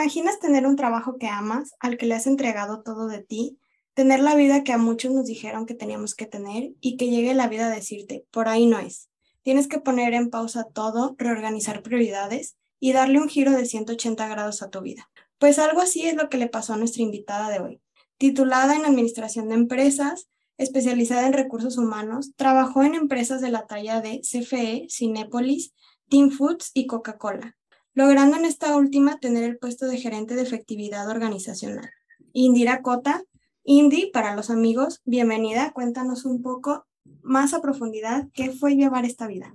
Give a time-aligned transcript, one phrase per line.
[0.00, 3.58] Imaginas tener un trabajo que amas, al que le has entregado todo de ti?
[3.92, 7.34] Tener la vida que a muchos nos dijeron que teníamos que tener y que llegue
[7.34, 9.10] la vida a decirte, por ahí no es.
[9.42, 14.62] Tienes que poner en pausa todo, reorganizar prioridades y darle un giro de 180 grados
[14.62, 15.10] a tu vida.
[15.36, 17.82] Pues algo así es lo que le pasó a nuestra invitada de hoy.
[18.16, 24.00] Titulada en Administración de Empresas, especializada en recursos humanos, trabajó en empresas de la talla
[24.00, 25.74] de CFE, Cinépolis,
[26.08, 27.58] Team Foods y Coca-Cola
[27.94, 31.90] logrando en esta última tener el puesto de gerente de efectividad organizacional.
[32.32, 33.22] Indira Cota,
[33.64, 35.72] Indy, para los amigos, bienvenida.
[35.72, 36.86] Cuéntanos un poco
[37.22, 39.54] más a profundidad qué fue llevar esta vida.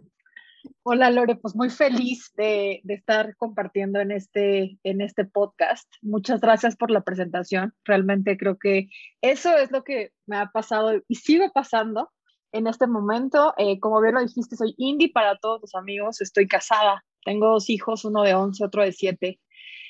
[0.84, 5.88] Hola Lore, pues muy feliz de, estar compartiendo en este, en este podcast.
[6.02, 7.74] Muchas gracias por la presentación.
[7.86, 8.90] Realmente creo que
[9.22, 12.12] eso es lo que me ha pasado y sigo pasando
[12.52, 13.54] en este momento.
[13.58, 16.22] Eh, como bien lo dijiste, soy Indy para todos los amigos.
[16.22, 19.40] Estoy casada tengo dos hijos, uno de 11, otro de 7.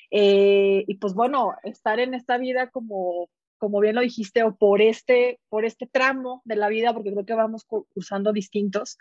[0.09, 4.81] Eh, y pues bueno, estar en esta vida como, como bien lo dijiste, o por
[4.81, 8.97] este, por este tramo de la vida, porque creo que vamos usando distintos,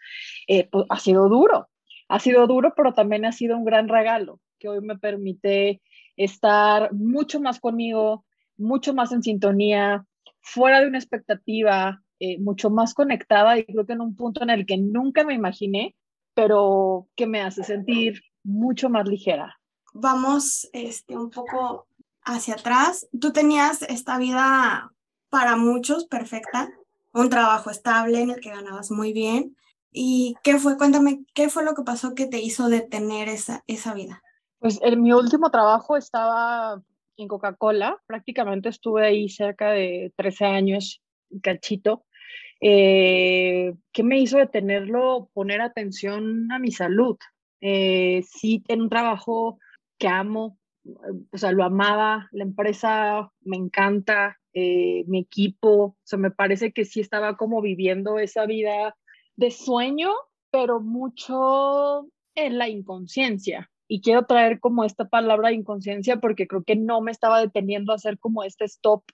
[0.49, 1.69] eh, pues ha sido duro.
[2.09, 5.81] Ha sido duro, pero también ha sido un gran regalo que hoy me permite
[6.17, 8.25] estar mucho más conmigo,
[8.57, 10.05] mucho más en sintonía,
[10.41, 14.51] fuera de una expectativa, eh, mucho más conectada y creo que en un punto en
[14.51, 15.95] el que nunca me imaginé
[16.35, 19.59] pero que me hace sentir mucho más ligera.
[19.93, 21.87] Vamos este, un poco
[22.25, 23.09] hacia atrás.
[23.21, 24.93] Tú tenías esta vida
[25.31, 26.71] para muchos perfecta,
[27.12, 29.56] un trabajo estable en el que ganabas muy bien.
[29.93, 30.77] ¿Y qué fue?
[30.77, 34.23] Cuéntame, ¿qué fue lo que pasó que te hizo detener esa, esa vida?
[34.59, 36.83] Pues en mi último trabajo estaba
[37.17, 41.00] en Coca-Cola, prácticamente estuve ahí cerca de 13 años,
[41.43, 42.05] cachito,
[42.66, 45.28] eh, ¿Qué me hizo detenerlo?
[45.34, 47.19] Poner atención a mi salud.
[47.60, 49.58] Eh, sí, en un trabajo
[49.98, 50.58] que amo,
[51.30, 56.72] o sea, lo amaba, la empresa me encanta, eh, mi equipo, o sea, me parece
[56.72, 58.96] que sí estaba como viviendo esa vida
[59.36, 60.12] de sueño,
[60.50, 63.70] pero mucho en la inconsciencia.
[63.88, 67.96] Y quiero traer como esta palabra inconsciencia porque creo que no me estaba deteniendo a
[67.96, 69.04] hacer como este stop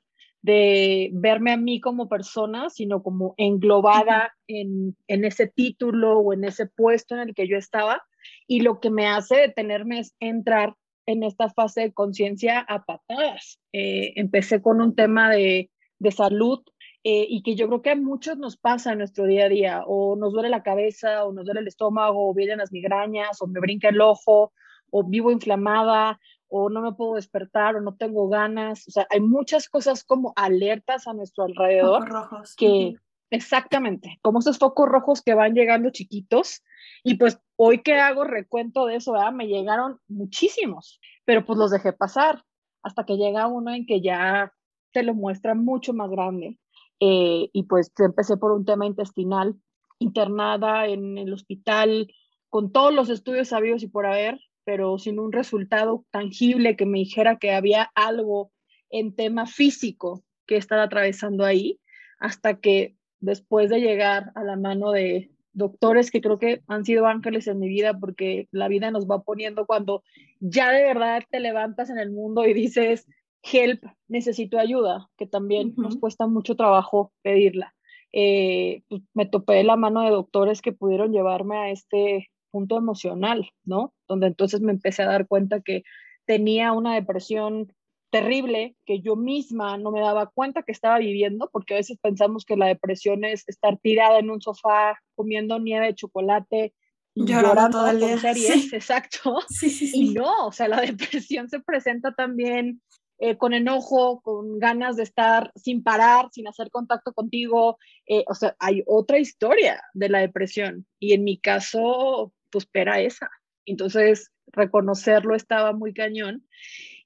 [0.42, 6.66] de verme a mí como persona, sino como englobada en, ese título o en ese
[6.66, 8.02] puesto en el que yo estaba.
[8.46, 10.74] Y lo que me hace detenerme es entrar
[11.06, 13.60] en esta fase de conciencia a patadas.
[13.72, 15.70] Eh, empecé con un tema de,
[16.10, 16.60] salud
[17.04, 19.82] eh, y que yo creo que a muchos nos pasa en nuestro día a día,
[19.86, 23.46] o nos duele la cabeza, o nos duele el estómago, o vienen las migrañas, o
[23.46, 24.52] me brinca el ojo,
[24.90, 26.18] o vivo inflamada,
[26.50, 28.86] o no me puedo despertar o no tengo ganas.
[28.88, 32.00] O sea, hay muchas cosas como alertas a nuestro alrededor.
[32.00, 32.56] Focos rojos.
[32.56, 32.96] Que,
[33.30, 36.62] exactamente, como esos focos rojos que van llegando chiquitos.
[37.04, 41.92] Y pues hoy que hago recuento de eso, me llegaron muchísimos, pero pues los dejé
[41.92, 42.44] pasar
[42.82, 44.52] hasta que llega uno en que ya
[44.92, 46.58] te lo muestra mucho más grande.
[46.98, 49.56] Eh, y pues empecé por un tema intestinal,
[49.98, 52.12] internada en el hospital,
[52.48, 56.98] con todos los estudios sabidos y por haber, pero sin un resultado tangible que me
[56.98, 58.52] dijera que había algo
[58.90, 61.80] en tema físico que estaba atravesando ahí,
[62.18, 67.06] hasta que después de llegar a la mano de doctores que creo que han sido
[67.06, 70.02] ángeles en mi vida, porque la vida nos va poniendo cuando
[70.40, 73.06] ya de verdad te levantas en el mundo y dices,
[73.42, 77.74] help, necesito ayuda, que también nos cuesta mucho trabajo pedirla.
[78.12, 83.50] Eh, pues, me topé la mano de doctores que pudieron llevarme a este punto emocional,
[83.64, 83.94] ¿no?
[84.08, 85.84] Donde entonces me empecé a dar cuenta que
[86.26, 87.72] tenía una depresión
[88.10, 92.44] terrible que yo misma no me daba cuenta que estaba viviendo, porque a veces pensamos
[92.44, 96.74] que la depresión es estar tirada en un sofá comiendo nieve de chocolate
[97.14, 98.18] y llorando, todo el día.
[98.18, 99.38] Series, exacto.
[99.62, 102.82] y no, o sea, la depresión se presenta también
[103.18, 107.78] eh, con enojo, con ganas de estar sin parar, sin hacer contacto contigo.
[108.06, 113.00] Eh, o sea, hay otra historia de la depresión y en mi caso pues era
[113.00, 113.30] esa.
[113.66, 116.46] Entonces, reconocerlo estaba muy cañón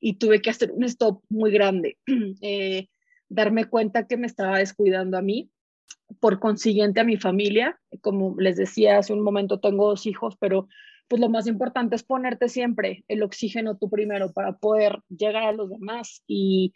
[0.00, 1.98] y tuve que hacer un stop muy grande,
[2.42, 2.88] eh,
[3.28, 5.50] darme cuenta que me estaba descuidando a mí,
[6.20, 7.78] por consiguiente a mi familia.
[8.00, 10.68] Como les decía hace un momento, tengo dos hijos, pero
[11.08, 15.52] pues lo más importante es ponerte siempre el oxígeno tú primero para poder llegar a
[15.52, 16.22] los demás.
[16.26, 16.72] Y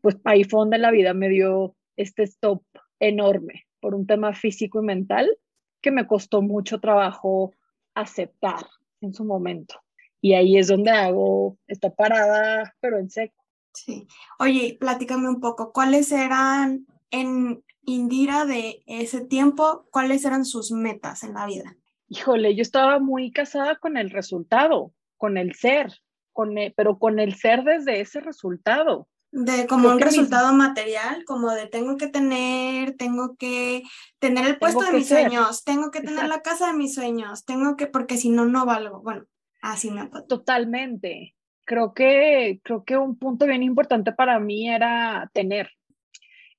[0.00, 2.62] pues ahí fue donde la vida me dio este stop
[3.00, 5.36] enorme por un tema físico y mental
[5.80, 7.52] que me costó mucho trabajo
[7.94, 8.66] aceptar
[9.00, 9.76] en su momento.
[10.20, 13.34] Y ahí es donde hago esta parada, pero en seco.
[13.74, 14.06] Sí.
[14.38, 21.24] Oye, platícame un poco, ¿cuáles eran en Indira de ese tiempo, cuáles eran sus metas
[21.24, 21.76] en la vida?
[22.12, 25.90] híjole, yo estaba muy casada con el resultado, con el ser,
[26.32, 29.08] con pero con el ser desde ese resultado.
[29.34, 33.82] De como un resultado material, como de tengo que tener, tengo que
[34.18, 37.76] tener el puesto de mis sueños, tengo que tener la casa de mis sueños, tengo
[37.76, 39.00] que, porque si no, no valgo.
[39.00, 39.24] Bueno,
[39.62, 41.34] así me Totalmente.
[41.64, 45.70] Creo que, creo que un punto bien importante para mí era tener.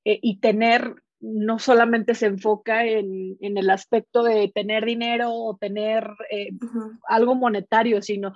[0.04, 6.06] Eh, y tener no solamente se enfoca en, el aspecto de tener dinero o tener
[6.30, 6.50] eh,
[7.08, 8.34] algo monetario, sino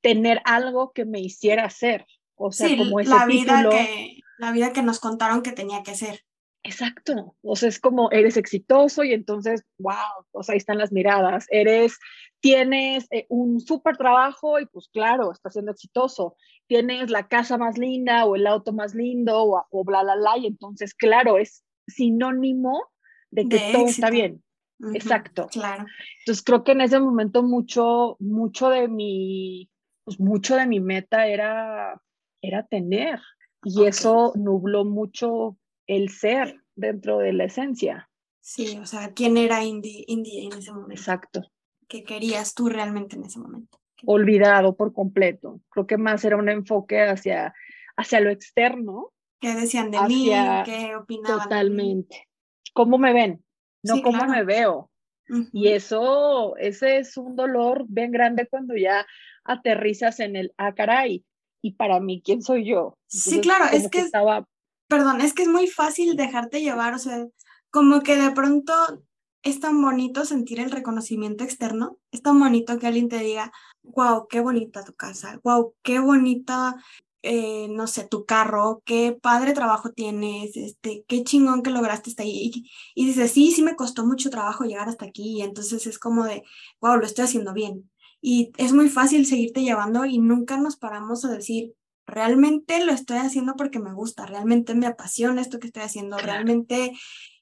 [0.00, 2.06] tener algo que me hiciera ser.
[2.36, 5.94] O sea, como ese la vida que la vida que nos contaron que tenía que
[5.94, 6.24] ser.
[6.64, 7.36] Exacto.
[7.42, 11.46] O sea, es como eres exitoso y entonces, wow, o sea, ahí están las miradas.
[11.50, 11.98] Eres,
[12.40, 16.36] tienes eh, un súper trabajo y pues claro, estás siendo exitoso.
[16.66, 20.38] Tienes la casa más linda o el auto más lindo o, o bla, bla, bla.
[20.38, 22.82] Y entonces, claro, es sinónimo
[23.30, 24.42] de que todo está bien.
[24.94, 25.48] Exacto.
[25.52, 25.84] Claro.
[26.20, 29.70] Entonces creo que en ese momento mucho, mucho de mi,
[30.04, 32.00] pues mucho de mi meta era,
[32.46, 33.20] era tener.
[33.62, 35.56] Y eso nubló mucho
[35.86, 38.10] el ser dentro de la esencia.
[38.40, 40.92] Sí, o sea, ¿quién era Indy, en ese momento?
[40.92, 41.42] Exacto.
[41.88, 43.78] ¿Qué querías tú realmente en ese momento?
[44.04, 45.60] Olvidado por completo.
[45.70, 47.54] Creo que más era un enfoque hacia,
[47.96, 49.14] hacia lo externo
[49.44, 50.30] ¿Qué decían de mí?
[50.64, 51.42] ¿Qué opinaban?
[51.42, 52.28] Totalmente.
[52.72, 53.44] ¿Cómo me ven?
[53.82, 54.90] No cómo me veo.
[55.52, 59.06] Y eso, ese es un dolor bien grande cuando ya
[59.44, 61.26] aterrizas en el, ah, caray,
[61.64, 62.98] y para mí, ¿quién soy yo?
[63.06, 64.46] sí, claro, es que, estaba...
[64.86, 67.26] perdón, es que es muy fácil dejarte llevar, o sea,
[67.70, 68.74] como que de pronto
[69.42, 73.50] es tan bonito sentir el reconocimiento externo, es tan bonito que alguien te diga,
[73.82, 76.76] wow, qué bonita tu casa, wow, qué bonita
[77.22, 82.26] eh, no sé, tu carro, qué padre trabajo tienes, este, qué chingón que lograste estar
[82.26, 82.52] ahí.
[82.52, 85.38] Y, y, dices, sí, sí me costó mucho trabajo llegar hasta aquí.
[85.38, 86.42] Y entonces es como de,
[86.82, 87.90] wow, lo estoy haciendo bien.
[88.26, 91.74] Y es muy fácil seguirte llevando y nunca nos paramos a decir,
[92.06, 96.92] realmente lo estoy haciendo porque me gusta, realmente me apasiona esto que estoy haciendo, realmente...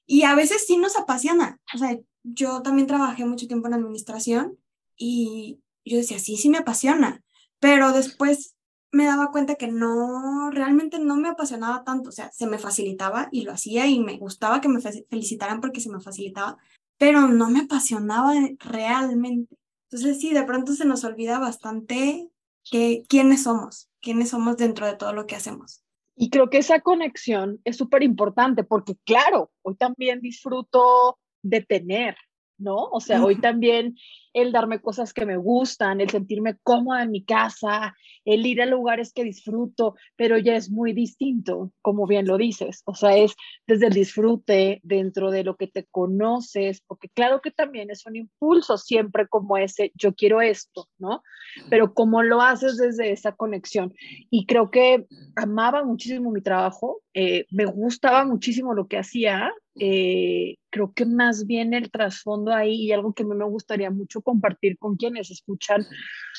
[0.05, 1.57] Y a veces sí nos apasiona.
[1.73, 4.57] O sea, yo también trabajé mucho tiempo en administración
[4.97, 7.23] y yo decía, sí, sí me apasiona,
[7.61, 8.57] pero después
[8.91, 13.29] me daba cuenta que no, realmente no me apasionaba tanto, o sea, se me facilitaba
[13.31, 16.57] y lo hacía y me gustaba que me felicitaran porque se me facilitaba,
[16.97, 19.55] pero no me apasionaba realmente.
[19.93, 22.27] Entonces sí, de pronto se nos olvida bastante
[22.63, 25.83] que, quiénes somos, quiénes somos dentro de todo lo que hacemos.
[26.15, 32.15] Y creo que esa conexión es súper importante porque, claro, hoy también disfruto de tener,
[32.63, 32.85] ¿no?
[32.91, 33.95] O sea, hoy también
[34.33, 37.95] el darme cosas que me gustan, el sentirme cómoda en mi casa,
[38.25, 42.81] el ir a lugares que disfruto, pero ya es muy distinto, como bien lo dices.
[42.85, 43.35] O sea, es
[43.67, 48.15] desde el disfrute, dentro de lo que te conoces, porque claro que también es un
[48.15, 51.21] impulso siempre como ese, yo quiero esto, ¿no?
[51.69, 53.93] Pero cómo lo haces desde esa conexión.
[54.31, 55.05] Y creo que
[55.35, 61.45] amaba muchísimo mi trabajo, eh, me gustaba muchísimo lo que hacía, eh, creo que más
[61.47, 65.31] bien el trasfondo ahí y algo que a mí me gustaría mucho compartir con quienes
[65.31, 65.85] escuchan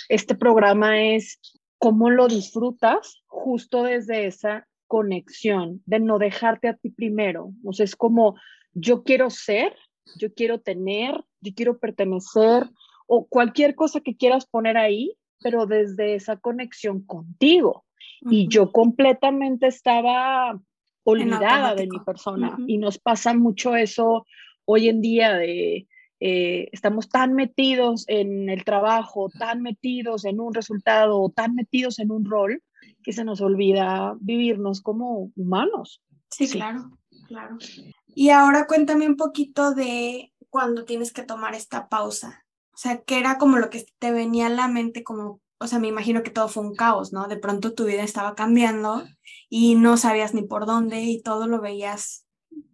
[0.09, 1.41] este programa es
[1.79, 7.51] cómo lo disfrutas justo desde esa conexión, de no dejarte a ti primero.
[7.65, 8.37] O sea, es como
[8.73, 9.75] yo quiero ser,
[10.19, 12.71] yo quiero tener, yo quiero pertenecer
[13.07, 17.85] o cualquier cosa que quieras poner ahí, pero desde esa conexión contigo.
[18.31, 20.59] Y yo completamente estaba
[21.05, 22.57] olvidada de mi persona.
[22.67, 24.27] Y nos pasa mucho eso
[24.65, 25.87] hoy en día de
[26.21, 32.11] eh, estamos tan metidos en el trabajo, tan metidos en un resultado, tan metidos en
[32.11, 32.63] un rol,
[33.03, 36.03] que se nos olvida vivirnos como humanos.
[36.31, 37.59] Sí, claro, claro.
[38.07, 42.47] Y ahora cuéntame un poquito de cuando tienes que tomar esta pausa.
[42.73, 45.79] O sea, ¿qué era como lo que te venía a la mente como o sea,
[45.79, 47.29] me imagino que todo fue un caos, ¿no?
[47.29, 49.05] De pronto tu vida estaba cambiando
[49.49, 52.27] y no sabías ni por dónde y todo lo veías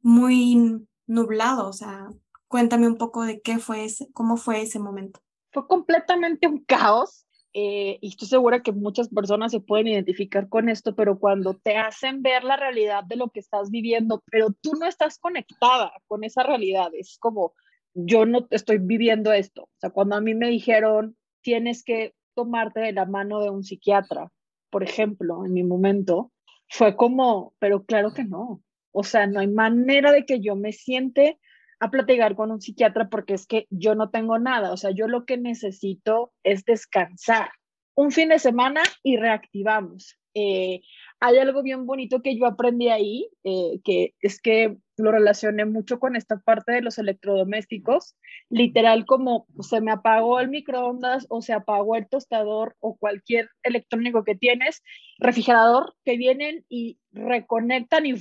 [0.03, 2.09] muy nublado, o sea,
[2.49, 5.21] cuéntame un poco de qué fue ese, cómo fue ese momento.
[5.53, 10.69] Fue completamente un caos eh, y estoy segura que muchas personas se pueden identificar con
[10.69, 14.73] esto, pero cuando te hacen ver la realidad de lo que estás viviendo, pero tú
[14.79, 17.55] no estás conectada con esa realidad, es como
[17.95, 19.63] yo no estoy viviendo esto.
[19.63, 23.63] O sea, cuando a mí me dijeron, tienes que tomarte de la mano de un
[23.63, 24.31] psiquiatra,
[24.71, 26.33] por ejemplo, en mi momento,
[26.69, 28.63] fue como, pero claro que no.
[28.93, 31.39] O sea, no hay manera de que yo me siente
[31.81, 34.73] a platicar con un psiquiatra porque es que yo no tengo nada.
[34.73, 37.51] O sea, yo lo que necesito es descansar
[37.95, 40.17] un fin de semana y reactivamos.
[40.35, 40.81] Eh,
[41.21, 45.99] hay algo bien bonito que yo aprendí ahí, eh, que es que lo relacioné mucho
[45.99, 48.17] con esta parte de los electrodomésticos,
[48.49, 54.25] literal como se me apagó el microondas o se apagó el tostador o cualquier electrónico
[54.25, 54.83] que tienes,
[55.19, 58.15] refrigerador que vienen y reconectan y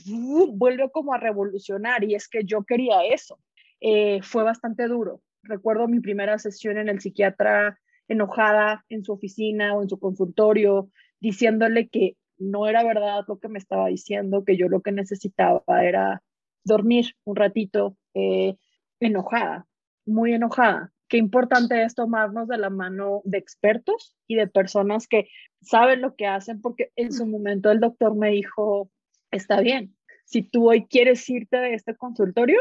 [0.51, 3.39] vuelve como a revolucionar y es que yo quería eso.
[3.81, 5.21] Eh, fue bastante duro.
[5.43, 10.89] Recuerdo mi primera sesión en el psiquiatra enojada en su oficina o en su consultorio,
[11.19, 15.61] diciéndole que no era verdad lo que me estaba diciendo, que yo lo que necesitaba
[15.83, 16.23] era
[16.69, 18.55] dormir un ratito eh,
[19.01, 19.67] enojada,
[20.05, 20.93] muy enojada.
[21.09, 25.27] Qué importante es tomarnos de la mano de expertos y de personas que
[25.61, 28.89] saben lo que hacen, porque en su momento el doctor me dijo,
[29.31, 29.95] está bien,
[30.25, 32.59] si tú hoy quieres irte de este consultorio,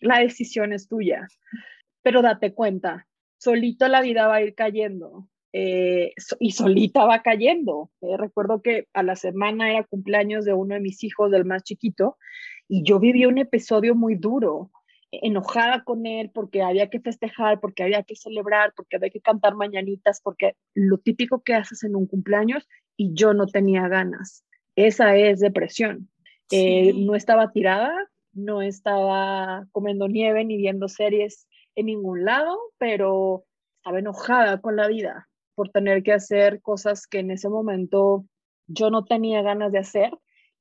[0.00, 1.26] la decisión es tuya,
[2.02, 3.08] pero date cuenta,
[3.38, 5.28] solito la vida va a ir cayendo.
[5.58, 7.90] Eh, y solita va cayendo.
[8.02, 11.62] Eh, recuerdo que a la semana era cumpleaños de uno de mis hijos, del más
[11.62, 12.18] chiquito,
[12.68, 14.70] y yo viví un episodio muy duro,
[15.10, 19.54] enojada con él porque había que festejar, porque había que celebrar, porque había que cantar
[19.54, 24.44] mañanitas, porque lo típico que haces en un cumpleaños y yo no tenía ganas.
[24.74, 26.10] Esa es depresión.
[26.50, 27.92] Eh, no estaba tirada,
[28.32, 33.44] no estaba comiendo nieve ni viendo series en ningún lado, pero
[33.78, 38.26] estaba enojada con la vida por tener que hacer cosas que en ese momento
[38.66, 40.10] yo no tenía ganas de hacer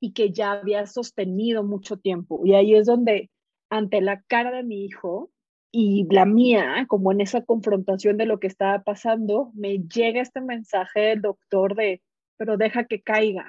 [0.05, 2.39] y que ya había sostenido mucho tiempo.
[2.45, 3.31] Y ahí es donde,
[3.71, 5.31] ante la cara de mi hijo
[5.71, 10.41] y la mía, como en esa confrontación de lo que estaba pasando, me llega este
[10.41, 12.03] mensaje del doctor de,
[12.37, 13.47] pero deja que caiga.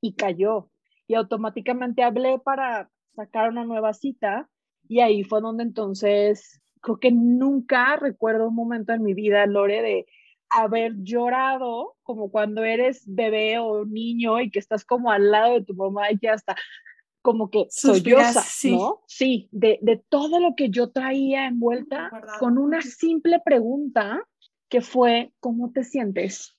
[0.00, 0.70] Y cayó.
[1.08, 4.48] Y automáticamente hablé para sacar una nueva cita.
[4.86, 9.82] Y ahí fue donde entonces, creo que nunca recuerdo un momento en mi vida, Lore,
[9.82, 10.06] de
[10.50, 15.64] haber llorado como cuando eres bebé o niño y que estás como al lado de
[15.64, 16.56] tu mamá y que hasta
[17.22, 18.76] como que solloza, sí.
[18.76, 19.02] ¿no?
[19.08, 24.22] Sí, de, de, todo lo que yo traía envuelta con una simple pregunta
[24.68, 26.56] que fue, ¿cómo te sientes?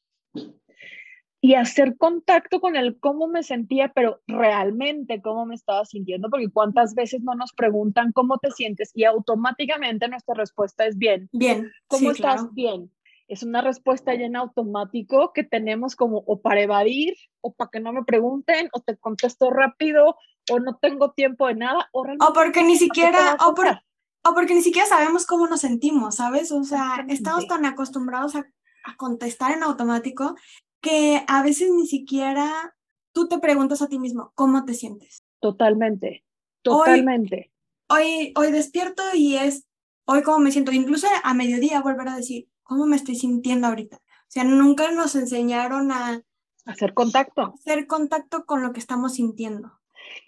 [1.39, 6.50] Y hacer contacto con el cómo me sentía, pero realmente cómo me estaba sintiendo, porque
[6.50, 11.29] cuántas veces no nos preguntan cómo te sientes y automáticamente nuestra respuesta es bien.
[11.32, 11.72] Bien.
[11.88, 12.53] ¿Cómo estás?
[12.53, 12.91] Bien
[13.27, 17.79] es una respuesta ya en automático que tenemos como o para evadir o para que
[17.79, 20.15] no me pregunten o te contesto rápido
[20.50, 24.62] o no tengo tiempo de nada o, o porque ni siquiera o, o, porque ni
[24.62, 26.51] siquiera sabemos cómo nos sentimos, ¿sabes?
[26.51, 28.39] O sea, estamos tan acostumbrados a,
[28.86, 30.36] a, contestar en automático
[30.81, 32.75] que a veces ni siquiera
[33.13, 35.24] tú te preguntas a ti mismo cómo te sientes.
[35.41, 36.24] Totalmente,
[36.62, 37.51] totalmente.
[37.89, 39.65] Hoy, hoy, hoy despierto y es
[40.05, 43.98] hoy cómo me siento, incluso a mediodía volver a decir ¿cómo me estoy sintiendo ahorita?
[43.98, 46.22] O sea, nunca nos enseñaron a
[46.66, 47.54] hacer contacto.
[47.56, 49.72] Hacer contacto con lo que estamos sintiendo.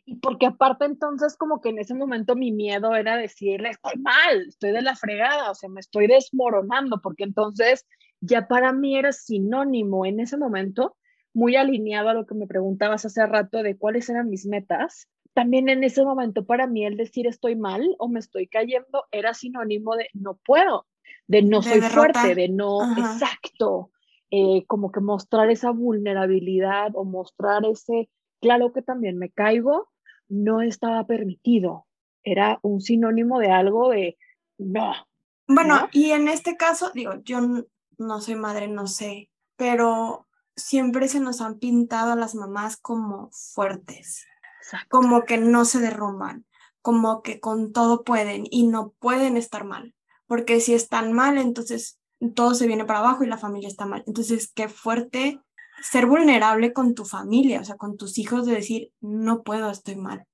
[0.05, 4.45] Y porque aparte entonces como que en ese momento mi miedo era decirle, estoy mal,
[4.47, 7.85] estoy de la fregada, o sea, me estoy desmoronando, porque entonces
[8.21, 10.95] ya para mí era sinónimo en ese momento,
[11.33, 15.07] muy alineado a lo que me preguntabas hace rato de cuáles eran mis metas.
[15.33, 19.33] También en ese momento para mí el decir estoy mal o me estoy cayendo era
[19.33, 20.87] sinónimo de no puedo,
[21.29, 23.91] de no soy fuerte, de no, exacto,
[24.31, 28.09] eh, como que mostrar esa vulnerabilidad o mostrar ese,
[28.41, 29.91] claro que también me caigo,
[30.27, 31.85] no estaba permitido,
[32.23, 34.17] era un sinónimo de algo de
[34.57, 34.91] no.
[35.47, 37.41] Bueno, y en este caso, digo, yo
[37.99, 43.29] no soy madre, no sé, pero siempre se nos han pintado a las mamás como
[43.31, 44.25] fuertes,
[44.89, 46.47] como que no se derrumban,
[46.81, 49.93] como que con todo pueden y no pueden estar mal
[50.29, 51.99] porque si están mal, entonces
[52.35, 54.03] todo se viene para abajo y la familia está mal.
[54.05, 55.39] Entonces, qué fuerte
[55.81, 59.95] ser vulnerable con tu familia, o sea, con tus hijos de decir, no puedo, estoy
[59.95, 60.25] mal.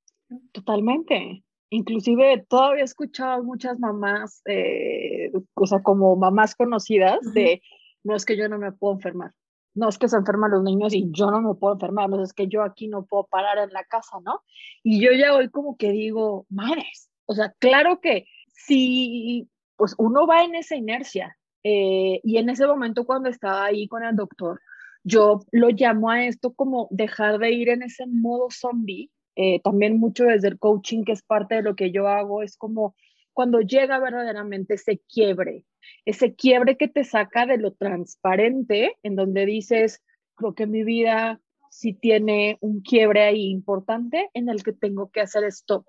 [0.52, 1.46] Totalmente.
[1.70, 7.62] Inclusive todavía he escuchado muchas mamás, eh, o sea, como mamás conocidas, de,
[8.04, 9.32] no es que yo no me puedo enfermar,
[9.76, 12.34] no es que se enferman los niños y yo no me puedo enfermar, no es
[12.34, 14.42] que yo aquí no puedo parar en la casa, ¿no?
[14.84, 20.28] Y yo ya hoy como que digo, madres, o sea, claro que si pues uno
[20.28, 21.38] va en esa inercia.
[21.64, 24.62] Eh, y en ese momento cuando estaba ahí con el doctor,
[25.04, 29.10] yo lo llamo a esto como dejar de ir en ese modo zombie.
[29.36, 32.56] Eh, también mucho desde el coaching, que es parte de lo que yo hago, es
[32.58, 32.96] como
[33.34, 35.66] cuando llega verdaderamente ese quiebre,
[36.06, 40.02] ese quiebre que te saca de lo transparente, en donde dices,
[40.36, 45.20] creo que mi vida sí tiene un quiebre ahí importante en el que tengo que
[45.20, 45.86] hacer stop.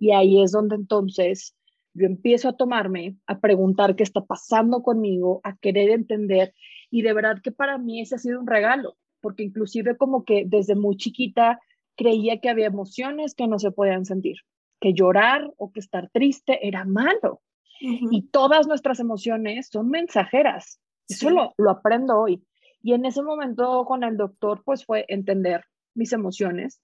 [0.00, 1.54] Y ahí es donde entonces
[1.96, 6.54] yo empiezo a tomarme, a preguntar qué está pasando conmigo, a querer entender.
[6.90, 10.44] Y de verdad que para mí ese ha sido un regalo, porque inclusive como que
[10.46, 11.60] desde muy chiquita
[11.96, 14.36] creía que había emociones que no se podían sentir,
[14.80, 17.40] que llorar o que estar triste era malo.
[17.78, 20.80] Y todas nuestras emociones son mensajeras.
[21.08, 22.42] Eso lo, lo aprendo hoy.
[22.82, 26.80] Y en ese momento con el doctor, pues fue entender mis emociones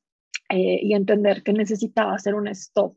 [0.49, 2.97] eh, y entender que necesitaba hacer un stop.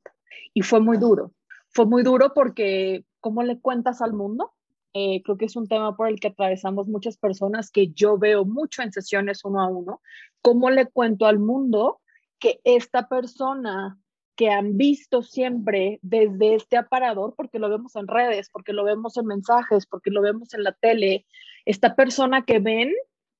[0.53, 1.31] Y fue muy duro.
[1.75, 4.53] Fue muy duro porque, ¿cómo le cuentas al mundo?
[4.93, 8.45] Eh, creo que es un tema por el que atravesamos muchas personas que yo veo
[8.45, 10.01] mucho en sesiones uno a uno.
[10.41, 11.99] ¿Cómo le cuento al mundo
[12.39, 13.99] que esta persona
[14.37, 19.17] que han visto siempre desde este aparador, porque lo vemos en redes, porque lo vemos
[19.17, 21.25] en mensajes, porque lo vemos en la tele,
[21.65, 22.93] esta persona que ven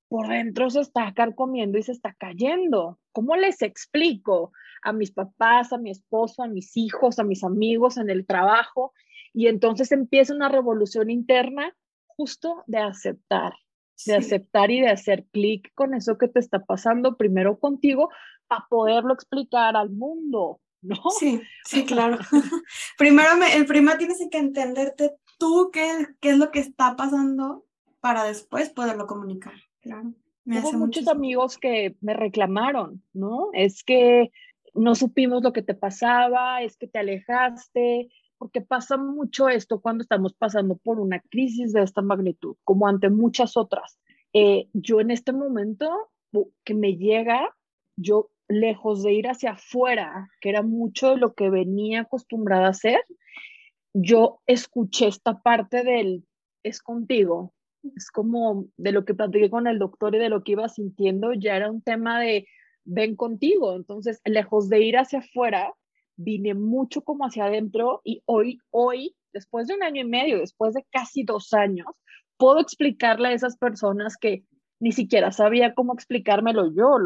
[0.07, 2.99] por dentro se está carcomiendo y se está cayendo.
[3.11, 4.51] ¿Cómo les explico
[4.83, 8.93] a mis papás, a mi esposo, a mis hijos, a mis amigos en el trabajo?
[9.33, 11.75] Y entonces empieza una revolución interna
[12.07, 13.53] justo de aceptar,
[14.05, 18.09] de aceptar y de hacer clic con eso que te está pasando primero contigo
[18.47, 21.01] para poderlo explicar al mundo, ¿no?
[21.19, 22.17] Sí, sí, claro.
[22.97, 27.65] primero, me, el primero tienes que entenderte tú qué, qué es lo que está pasando
[27.99, 29.55] para después poderlo comunicar,
[29.85, 30.13] claro.
[30.43, 33.49] Me Hubo muchos amigos que me reclamaron, ¿no?
[33.53, 34.31] Es que
[34.75, 40.03] no supimos lo que te pasaba, es que te alejaste, porque pasa mucho esto cuando
[40.03, 43.97] estamos pasando por una crisis de esta magnitud, como ante muchas otras.
[44.33, 45.89] Eh, yo en este momento
[46.63, 47.55] que me llega,
[47.95, 52.71] yo lejos de ir hacia afuera, que era mucho de lo que venía acostumbrada a
[52.71, 52.99] hacer,
[53.93, 56.23] yo escuché esta parte del
[56.61, 57.54] es contigo.
[57.95, 61.33] Es como de lo que platiqué con el doctor y de lo que iba sintiendo,
[61.33, 62.47] ya era un tema de
[62.83, 63.75] ven contigo.
[63.75, 65.73] Entonces, lejos de ir hacia afuera,
[66.15, 70.73] vine mucho como hacia adentro y hoy, hoy, después de un año y medio, después
[70.73, 71.87] de casi dos años,
[72.37, 74.43] puedo explicarle a esas personas que
[74.79, 76.97] ni siquiera sabía cómo explicármelo yo,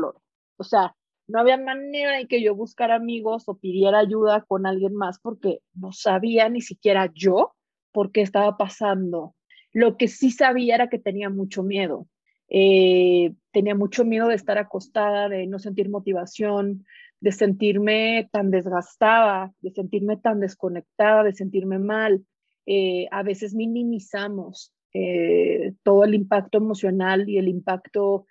[0.57, 0.95] O sea,
[1.27, 5.59] no había manera de que yo buscara amigos o pidiera ayuda con alguien más porque
[5.73, 7.53] no sabía ni siquiera yo
[7.91, 9.35] por qué estaba pasando.
[9.73, 12.07] Lo que sí sabía era que tenía mucho miedo.
[12.49, 16.85] Eh, tenía mucho miedo de estar acostada, de no sentir motivación,
[17.19, 22.25] de sentirme tan desgastada, de sentirme tan desconectada, de sentirme mal.
[22.65, 28.25] Eh, a veces minimizamos eh, todo el impacto emocional y el impacto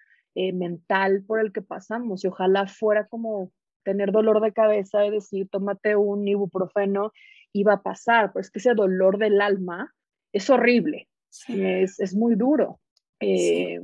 [0.54, 3.50] mental por el que pasamos y ojalá fuera como
[3.82, 7.10] tener dolor de cabeza y decir, tómate un ibuprofeno
[7.62, 9.94] va a pasar, pues que ese dolor del alma
[10.32, 11.08] es horrible,
[11.48, 12.80] es, es, muy duro.
[13.20, 13.80] Eh,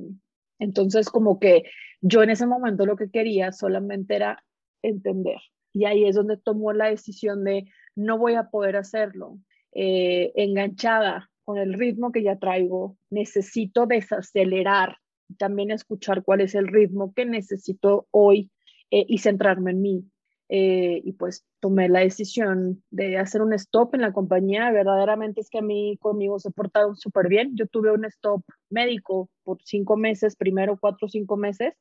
[0.58, 1.64] entonces, como que
[2.00, 4.44] yo en ese momento lo que quería solamente era
[4.82, 5.38] entender.
[5.72, 7.64] Y ahí es donde tomó la decisión de
[7.96, 9.38] no voy a poder hacerlo.
[9.72, 14.98] Eh, enganchada con el ritmo que ya traigo, necesito desacelerar
[15.36, 18.50] también escuchar cuál es el ritmo que necesito hoy
[18.90, 20.04] eh, y centrarme en mí.
[20.48, 24.70] Eh, y pues tomé la decisión de hacer un stop en la compañía.
[24.70, 27.56] Verdaderamente es que a mí conmigo se portaron súper bien.
[27.56, 31.74] Yo tuve un stop médico por cinco meses, primero cuatro o cinco meses,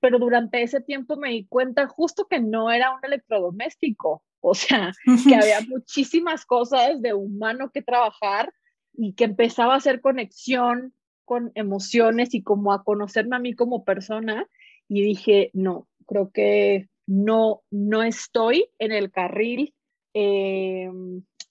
[0.00, 4.92] pero durante ese tiempo me di cuenta justo que no era un electrodoméstico, o sea,
[5.26, 8.52] que había muchísimas cosas de humano que trabajar
[8.92, 13.84] y que empezaba a hacer conexión con emociones y como a conocerme a mí como
[13.84, 14.46] persona
[14.88, 19.74] y dije, no, creo que no, no estoy en el carril
[20.14, 20.90] eh,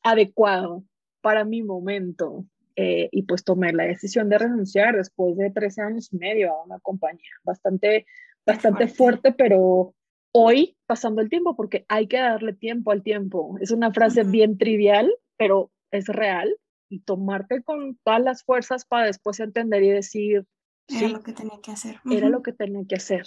[0.03, 0.83] adecuado
[1.21, 2.45] para mi momento.
[2.75, 6.63] Eh, y pues tomé la decisión de renunciar después de 13 años y medio a
[6.63, 8.05] una compañía bastante,
[8.45, 9.95] bastante fuerte, pero
[10.31, 13.57] hoy pasando el tiempo, porque hay que darle tiempo al tiempo.
[13.59, 16.55] Es una frase bien trivial, pero es real
[16.87, 20.45] y tomarte con todas las fuerzas para después entender y decir,
[20.87, 21.99] era lo que tenía que hacer.
[22.09, 23.25] Era lo que tenía que hacer.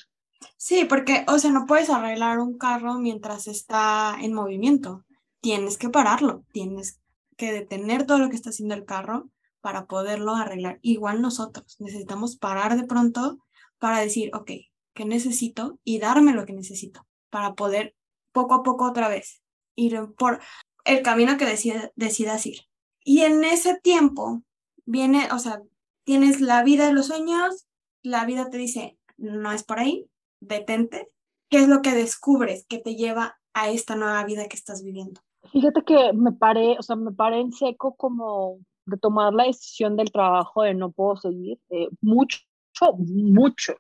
[0.57, 5.05] Sí, porque, o sea, no puedes arreglar un carro mientras está en movimiento.
[5.41, 7.01] Tienes que pararlo, tienes
[7.37, 10.79] que detener todo lo que está haciendo el carro para poderlo arreglar.
[10.83, 13.39] Igual nosotros necesitamos parar de pronto
[13.79, 14.51] para decir, ok,
[14.95, 15.79] ¿qué necesito?
[15.85, 17.95] Y darme lo que necesito para poder
[18.33, 19.43] poco a poco otra vez
[19.75, 20.41] ir por
[20.85, 21.47] el camino que
[21.95, 22.61] decidas ir.
[23.03, 24.43] Y en ese tiempo
[24.85, 25.63] viene, o sea,
[26.05, 27.67] tienes la vida de los sueños,
[28.03, 30.07] la vida te dice, no es por ahí,
[30.41, 31.09] detente.
[31.49, 35.21] ¿Qué es lo que descubres que te lleva a esta nueva vida que estás viviendo?
[35.53, 39.97] Fíjate que me paré, o sea, me paré en seco como de tomar la decisión
[39.97, 42.39] del trabajo de no puedo seguir, eh, mucho,
[42.99, 43.75] mucho,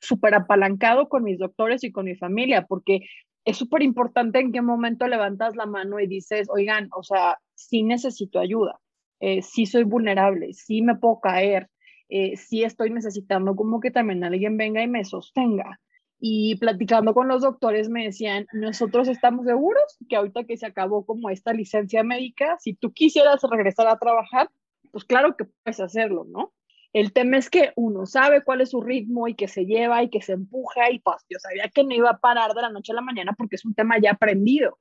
[0.00, 3.00] súper apalancado con mis doctores y con mi familia, porque
[3.44, 7.82] es súper importante en qué momento levantas la mano y dices, oigan, o sea, sí
[7.82, 8.80] necesito ayuda,
[9.20, 11.68] eh, sí soy vulnerable, sí me puedo caer,
[12.08, 15.80] eh, sí estoy necesitando como que también alguien venga y me sostenga.
[16.26, 21.04] Y platicando con los doctores me decían, nosotros estamos seguros que ahorita que se acabó
[21.04, 24.48] como esta licencia médica, si tú quisieras regresar a trabajar,
[24.90, 26.54] pues claro que puedes hacerlo, ¿no?
[26.94, 30.08] El tema es que uno sabe cuál es su ritmo y que se lleva y
[30.08, 32.92] que se empuja y pues yo sabía que no iba a parar de la noche
[32.92, 34.78] a la mañana porque es un tema ya aprendido.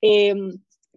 [0.00, 0.34] Eh,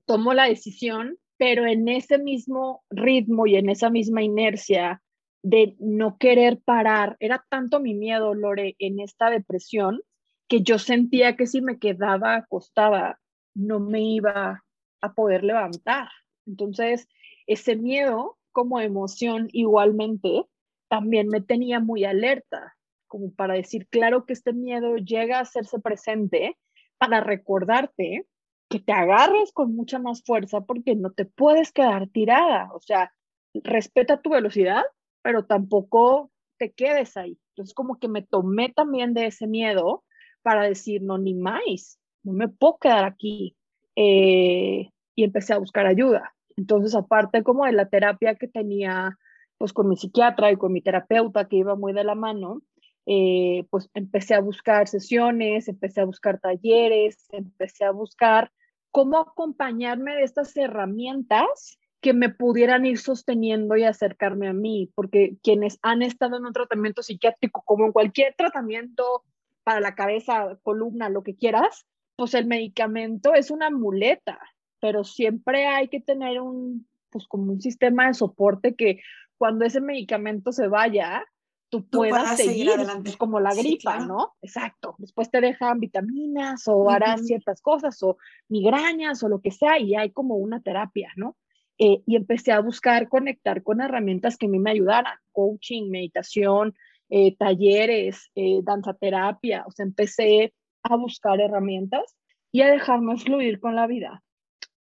[0.05, 5.01] tomo la decisión, pero en ese mismo ritmo y en esa misma inercia
[5.43, 10.01] de no querer parar, era tanto mi miedo, Lore, en esta depresión,
[10.47, 13.19] que yo sentía que si me quedaba acostada,
[13.53, 14.63] no me iba
[15.01, 16.09] a poder levantar.
[16.45, 17.07] Entonces,
[17.45, 20.45] ese miedo como emoción igualmente,
[20.87, 22.75] también me tenía muy alerta,
[23.07, 26.57] como para decir, claro que este miedo llega a hacerse presente
[26.97, 28.27] para recordarte
[28.69, 33.11] que te agarres con mucha más fuerza porque no te puedes quedar tirada, o sea,
[33.53, 34.83] respeta tu velocidad,
[35.23, 37.39] pero tampoco te quedes ahí.
[37.49, 40.03] Entonces como que me tomé también de ese miedo
[40.43, 43.55] para decir, no, ni más, no me puedo quedar aquí.
[43.95, 46.33] Eh, y empecé a buscar ayuda.
[46.57, 49.17] Entonces, aparte como de la terapia que tenía
[49.57, 52.61] pues con mi psiquiatra y con mi terapeuta que iba muy de la mano,
[53.05, 58.51] eh, pues empecé a buscar sesiones, empecé a buscar talleres, empecé a buscar
[58.91, 65.37] cómo acompañarme de estas herramientas que me pudieran ir sosteniendo y acercarme a mí, porque
[65.41, 69.23] quienes han estado en un tratamiento psiquiátrico, como en cualquier tratamiento
[69.63, 71.85] para la cabeza, columna, lo que quieras,
[72.17, 74.37] pues el medicamento es una muleta,
[74.81, 78.99] pero siempre hay que tener un, pues como un sistema de soporte que
[79.37, 81.23] cuando ese medicamento se vaya,
[81.69, 83.03] tú, puedas, seguir, adelante.
[83.03, 84.33] Pues, como la gripa, ¿no?
[84.41, 84.95] Exacto.
[84.97, 88.17] Después te dejan vitaminas o harán ciertas cosas o
[88.49, 91.37] migrañas o lo que sea y hay como una terapia, ¿no?
[91.85, 96.75] Eh, y empecé a buscar conectar con herramientas que a mí me ayudaran, coaching, meditación,
[97.09, 102.15] eh, talleres, eh, danza terapia, o sea, empecé a buscar herramientas
[102.53, 104.23] y a dejarme fluir con la vida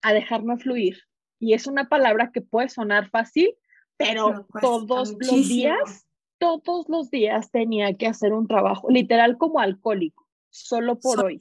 [0.07, 0.99] a dejarme fluir.
[1.41, 3.57] Y es una palabra que puede sonar fácil,
[3.97, 6.07] pero todos los días,
[6.39, 11.41] todos los días tenía que hacer un trabajo, literal como alcohólico, solo por hoy.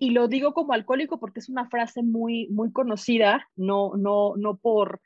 [0.00, 4.56] Y lo digo como alcohólico porque es una frase muy, muy conocida, no, no, no
[4.56, 5.00] por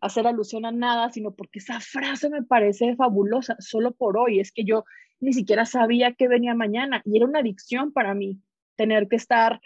[0.00, 4.40] hacer alusión a nada, sino porque esa frase me parece fabulosa, solo por hoy.
[4.40, 4.84] Es que yo
[5.20, 8.40] ni siquiera sabía que venía mañana y era una adicción para mí
[8.76, 9.60] tener que estar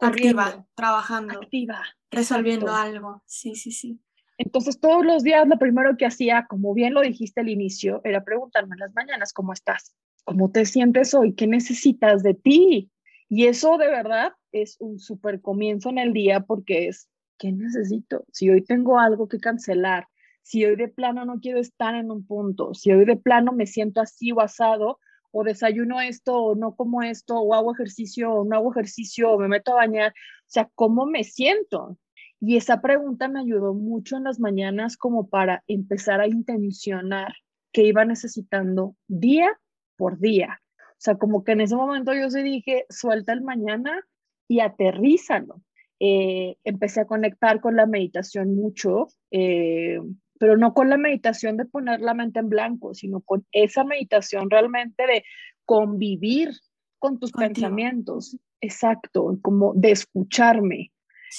[0.00, 3.22] activa, trabajando, activa, resolviendo algo.
[3.26, 4.00] Sí, sí, sí.
[4.38, 8.24] Entonces, todos los días lo primero que hacía, como bien lo dijiste al inicio, era
[8.24, 9.94] preguntarme en las mañanas, ¿cómo estás?
[10.24, 11.34] ¿Cómo te sientes hoy?
[11.34, 12.90] ¿Qué necesitas de ti?
[13.32, 18.24] Y eso de verdad es un súper comienzo en el día porque es, ¿qué necesito?
[18.32, 20.08] Si hoy tengo algo que cancelar,
[20.42, 23.66] si hoy de plano no quiero estar en un punto, si hoy de plano me
[23.66, 24.98] siento así o asado,
[25.30, 29.38] o desayuno esto, o no como esto, o hago ejercicio, o no hago ejercicio, o
[29.38, 31.96] me meto a bañar, o sea, ¿cómo me siento?
[32.40, 37.32] Y esa pregunta me ayudó mucho en las mañanas como para empezar a intencionar
[37.70, 39.56] qué iba necesitando día
[39.96, 40.60] por día.
[41.00, 44.06] O sea, como que en ese momento yo se dije, suelta el mañana
[44.46, 45.62] y aterrízalo.
[45.98, 49.08] Eh, empecé a conectar con la meditación mucho.
[49.30, 49.98] Eh,
[50.38, 54.48] pero no con la meditación de poner la mente en blanco, sino con esa meditación
[54.48, 55.22] realmente de
[55.66, 56.50] convivir
[56.98, 58.38] con tus pensamientos.
[58.62, 60.92] Exacto, como de escucharme.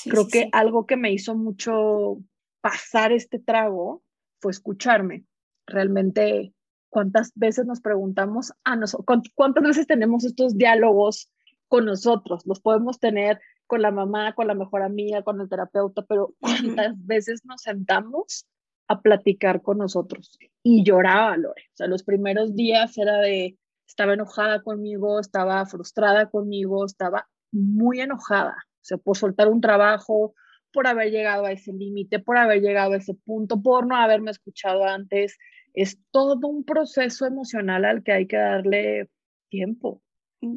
[0.05, 2.19] Creo que algo que me hizo mucho
[2.61, 4.03] pasar este trago
[4.39, 5.25] fue escucharme.
[5.65, 6.53] Realmente,
[6.91, 11.31] ¿cuántas veces nos preguntamos a nosotros, cuántas veces tenemos estos diálogos
[11.67, 12.43] con nosotros?
[12.45, 17.03] Los podemos tener con la mamá, con la mejor amiga, con el terapeuta, pero ¿cuántas
[17.03, 18.45] veces nos sentamos
[18.91, 20.37] a platicar con nosotros.
[20.63, 21.63] Y lloraba, Lore.
[21.73, 28.01] O sea, los primeros días era de, estaba enojada conmigo, estaba frustrada conmigo, estaba muy
[28.01, 28.55] enojada.
[28.57, 30.33] O sea, por soltar un trabajo,
[30.73, 34.31] por haber llegado a ese límite, por haber llegado a ese punto, por no haberme
[34.31, 35.37] escuchado antes.
[35.73, 39.09] Es todo un proceso emocional al que hay que darle
[39.49, 40.01] tiempo.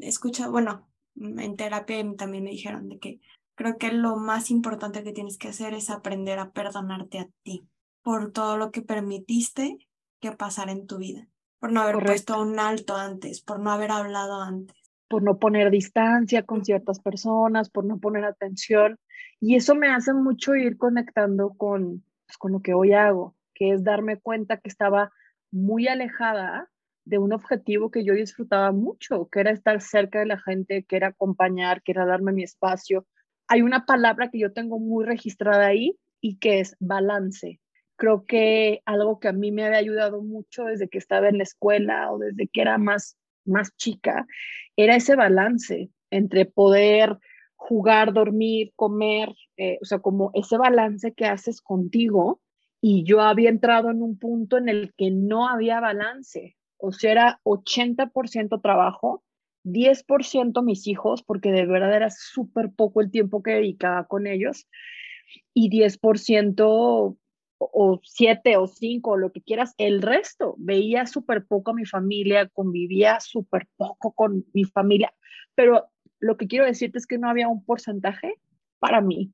[0.01, 3.21] Escucha, bueno, en terapia también me dijeron de que
[3.55, 7.69] creo que lo más importante que tienes que hacer es aprender a perdonarte a ti
[8.03, 9.79] por todo lo que permitiste
[10.21, 11.29] que pasara en tu vida,
[11.61, 14.77] por no haber puesto un alto antes, por no haber hablado antes.
[15.09, 18.99] por no poner distancia con ciertas personas, por no poner atención.
[19.39, 23.71] Y eso me hace mucho ir conectando con, pues, con lo que hoy hago, que
[23.73, 25.11] es darme cuenta que estaba
[25.51, 26.69] muy alejada
[27.05, 30.97] de un objetivo que yo disfrutaba mucho, que era estar cerca de la gente, que
[30.97, 33.07] era acompañar, que era darme mi espacio.
[33.47, 37.61] Hay una palabra que yo tengo muy registrada ahí y que es balance.
[37.97, 41.45] Creo que algo que a mí me había ayudado mucho desde que estaba en la
[41.45, 44.27] escuela o desde que era más, más chica,
[44.77, 47.19] era ese balance entre poder
[47.57, 52.41] jugar, dormir, comer, eh, o sea, como ese balance que haces contigo.
[52.87, 56.55] Y yo había entrado en un punto en el que no había balance.
[56.77, 59.25] O sea, era 80% trabajo,
[59.65, 64.69] 10% mis hijos, porque de verdad era súper poco el tiempo que dedicaba con ellos,
[65.55, 67.17] y 10%
[67.57, 70.55] o 7 o 5 o lo que quieras, el resto.
[70.59, 75.15] Veía súper poco a mi familia, convivía súper poco con mi familia,
[75.55, 75.87] pero
[76.19, 78.35] lo que quiero decirte es que no había un porcentaje
[78.79, 79.33] para mí.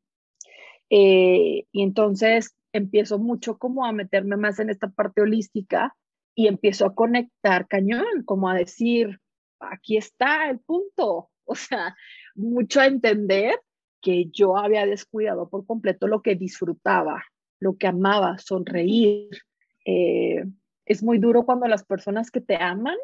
[0.88, 5.96] Eh, y entonces empiezo mucho como a meterme más en esta parte holística
[6.34, 9.20] y empiezo a conectar cañón, como a decir,
[9.58, 11.28] aquí está el punto.
[11.52, 11.96] O sea,
[12.36, 13.58] mucho a entender
[14.00, 17.24] que yo había descuidado por completo lo que disfrutaba,
[17.58, 19.30] lo que amaba, sonreír.
[19.84, 20.44] Eh,
[20.84, 22.96] es muy duro cuando las personas que te aman,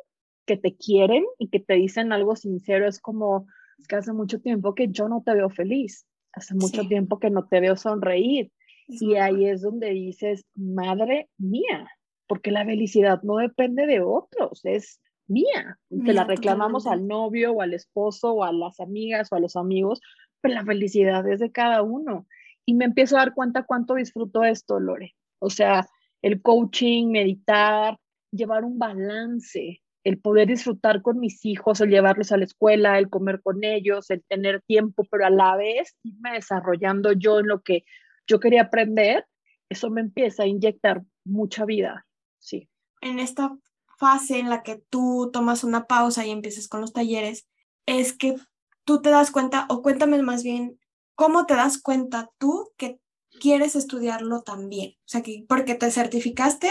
[0.47, 3.47] que te quieren y que te dicen algo sincero, es como,
[3.79, 7.31] es que hace mucho tiempo que yo no te veo feliz, hace mucho tiempo que
[7.31, 8.53] no te veo sonreír.
[8.89, 11.89] Y ahí es donde dices, madre mía,
[12.27, 15.79] porque la felicidad no depende de otros, es mía.
[16.05, 19.57] Te la reclamamos al novio o al esposo o a las amigas o a los
[19.57, 20.01] amigos,
[20.41, 22.27] pero la felicidad es de cada uno.
[22.65, 25.15] Y me empiezo a dar cuenta cuánto disfruto esto, Lore.
[25.39, 25.87] O sea,
[26.23, 27.97] el coaching, meditar,
[28.31, 33.11] llevar un balance, el poder disfrutar con mis hijos, el llevarlos a la escuela, el
[33.11, 37.63] comer con ellos, el tener tiempo, pero a la vez irme desarrollando yo en lo
[37.63, 37.85] que
[38.27, 39.27] yo quería aprender,
[39.69, 42.07] eso me empieza a inyectar mucha vida
[42.47, 42.69] sí.
[43.01, 43.57] En esta
[43.99, 47.47] fase en la que tú tomas una pausa y empiezas con los talleres,
[47.87, 48.37] es que
[48.85, 50.79] tú te das cuenta, o cuéntame más bien,
[51.15, 53.01] ¿cómo te das cuenta tú que
[53.41, 54.93] quieres estudiarlo también?
[55.01, 56.71] O sea, que porque te certificaste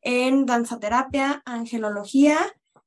[0.00, 2.38] en danzaterapia, angelología,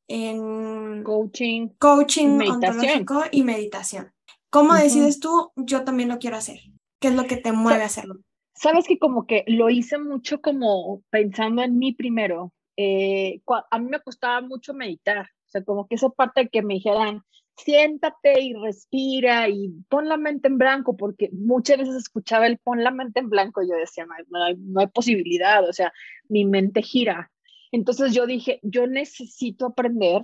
[0.07, 4.13] en coaching, coaching ontológico y meditación.
[4.49, 6.59] ¿Cómo decides tú, yo también lo quiero hacer?
[7.03, 8.15] ¿Qué es lo que te mueve a hacerlo?
[8.55, 12.53] Sabes que como que lo hice mucho como pensando en mí primero.
[12.77, 16.75] Eh, a mí me costaba mucho meditar, o sea, como que esa parte que me
[16.75, 17.21] dijeran,
[17.57, 22.85] siéntate y respira y pon la mente en blanco, porque muchas veces escuchaba el pon
[22.85, 25.91] la mente en blanco y yo decía, no hay, no hay posibilidad, o sea,
[26.29, 27.33] mi mente gira.
[27.73, 30.21] Entonces yo dije, yo necesito aprender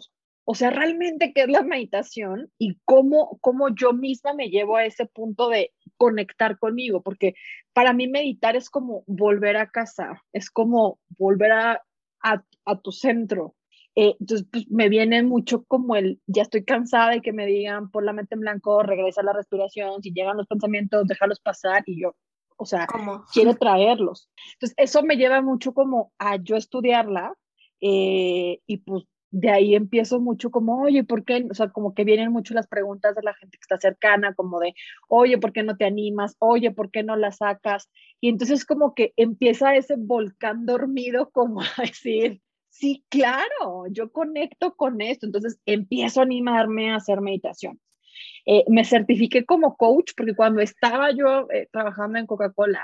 [0.52, 4.86] o sea, realmente qué es la meditación y cómo, cómo yo misma me llevo a
[4.86, 7.36] ese punto de conectar conmigo, porque
[7.72, 11.84] para mí meditar es como volver a casa, es como volver a,
[12.24, 13.54] a, tu centro.
[13.94, 17.92] Eh, entonces, pues, me viene mucho como el, ya estoy cansada de que me digan,
[17.92, 21.84] por la mente en blanco, regresa a la respiración, si llegan los pensamientos, déjalos pasar
[21.86, 22.16] y yo,
[22.58, 22.88] o sea,
[23.32, 24.32] quiero traerlos.
[24.54, 27.36] Entonces, eso me lleva mucho como a yo estudiarla
[27.82, 31.46] eh, y pues de ahí empiezo mucho como, oye, ¿por qué?
[31.50, 34.60] O sea, como que vienen mucho las preguntas de la gente que está cercana, como
[34.60, 34.74] de,
[35.08, 36.36] oye, ¿por qué no te animas?
[36.40, 37.90] Oye, ¿por qué no la sacas?
[38.20, 44.76] Y entonces como que empieza ese volcán dormido como a decir, sí, claro, yo conecto
[44.76, 45.26] con esto.
[45.26, 47.80] Entonces empiezo a animarme a hacer meditación.
[48.46, 52.84] Eh, me certifiqué como coach porque cuando estaba yo eh, trabajando en Coca-Cola,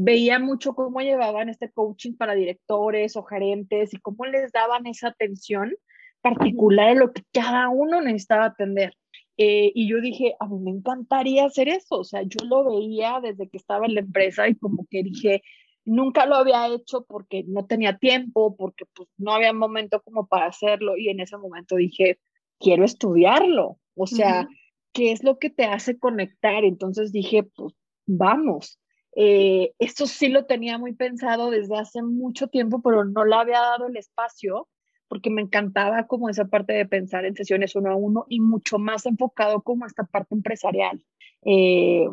[0.00, 5.08] veía mucho cómo llevaban este coaching para directores o gerentes y cómo les daban esa
[5.08, 5.74] atención
[6.20, 8.94] particular a lo que cada uno necesitaba atender.
[9.36, 13.20] Eh, y yo dije, a mí me encantaría hacer eso, o sea, yo lo veía
[13.20, 15.42] desde que estaba en la empresa y como que dije,
[15.84, 20.46] nunca lo había hecho porque no tenía tiempo, porque pues no había momento como para
[20.46, 22.20] hacerlo y en ese momento dije,
[22.60, 24.48] quiero estudiarlo, o sea,
[24.92, 26.64] ¿qué es lo que te hace conectar?
[26.64, 27.74] Entonces dije, pues
[28.06, 28.78] vamos.
[29.16, 33.60] Eh, esto sí lo tenía muy pensado desde hace mucho tiempo, pero no le había
[33.60, 34.68] dado el espacio
[35.08, 38.78] porque me encantaba como esa parte de pensar en sesiones uno a uno y mucho
[38.78, 41.02] más enfocado como esta parte empresarial.
[41.44, 42.06] Eh,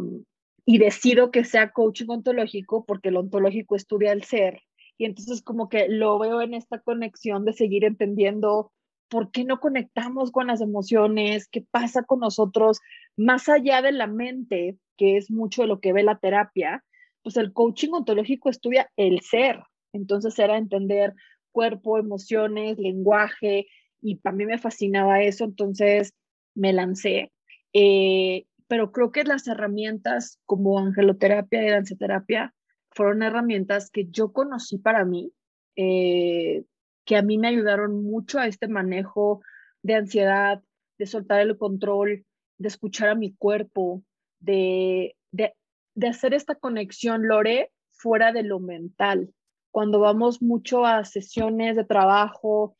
[0.65, 4.62] y decido que sea coaching ontológico porque el ontológico estudia el ser.
[4.97, 8.71] Y entonces como que lo veo en esta conexión de seguir entendiendo
[9.09, 12.79] por qué no conectamos con las emociones, qué pasa con nosotros,
[13.15, 16.83] más allá de la mente, que es mucho de lo que ve la terapia,
[17.23, 19.63] pues el coaching ontológico estudia el ser.
[19.93, 21.13] Entonces era entender
[21.51, 23.67] cuerpo, emociones, lenguaje,
[24.01, 25.45] y para mí me fascinaba eso.
[25.45, 26.13] Entonces
[26.53, 27.31] me lancé.
[27.73, 32.53] Eh, pero creo que las herramientas como angeloterapia y danceterapia
[32.91, 35.31] fueron herramientas que yo conocí para mí,
[35.75, 36.63] eh,
[37.05, 39.41] que a mí me ayudaron mucho a este manejo
[39.83, 40.61] de ansiedad,
[40.97, 42.25] de soltar el control,
[42.57, 44.03] de escuchar a mi cuerpo,
[44.39, 45.53] de, de,
[45.93, 49.33] de hacer esta conexión, Lore, fuera de lo mental.
[49.71, 52.75] Cuando vamos mucho a sesiones de trabajo,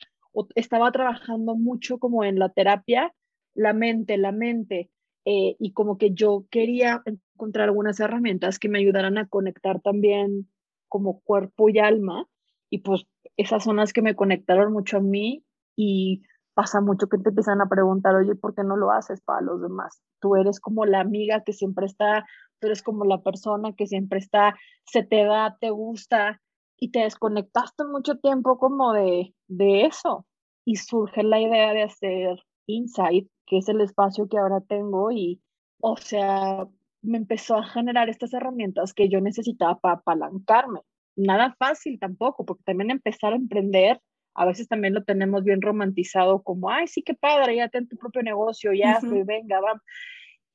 [0.56, 3.14] estaba trabajando mucho como en la terapia,
[3.54, 4.90] la mente, la mente,
[5.26, 10.50] eh, y como que yo quería encontrar algunas herramientas que me ayudaran a conectar también
[10.88, 12.28] como cuerpo y alma,
[12.70, 13.06] y pues
[13.38, 15.44] esas son las que me conectaron mucho a mí
[15.76, 19.42] y pasa mucho que te empiezan a preguntar, oye, ¿por qué no lo haces para
[19.42, 20.02] los demás?
[20.22, 22.26] Tú eres como la amiga que siempre está,
[22.60, 26.42] tú eres como la persona que siempre está, se te da, te gusta
[26.78, 30.26] y te desconectaste mucho tiempo como de, de eso.
[30.64, 35.42] Y surge la idea de hacer Insight, que es el espacio que ahora tengo y,
[35.82, 36.68] o sea,
[37.02, 40.82] me empezó a generar estas herramientas que yo necesitaba para apalancarme.
[41.16, 44.02] Nada fácil tampoco, porque también empezar a emprender,
[44.34, 47.96] a veces también lo tenemos bien romantizado como, ay, sí, qué padre, ya ten tu
[47.98, 49.82] propio negocio, ya, uh venga, vamos.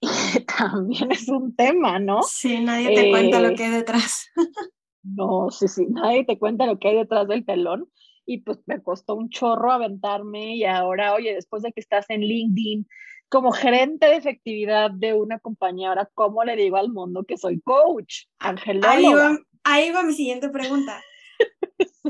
[0.35, 2.23] Y también es un tema, ¿no?
[2.23, 4.31] Sí, nadie te cuenta lo eh, que hay detrás.
[5.03, 7.87] no, sí, sí, nadie te cuenta lo que hay detrás del telón
[8.25, 12.21] y pues me costó un chorro aventarme y ahora, oye, después de que estás en
[12.21, 12.87] LinkedIn
[13.29, 17.61] como gerente de efectividad de una compañía, ahora, ¿cómo le digo al mundo que soy
[17.61, 18.25] coach?
[18.39, 21.03] Ahí va, ahí va mi siguiente pregunta.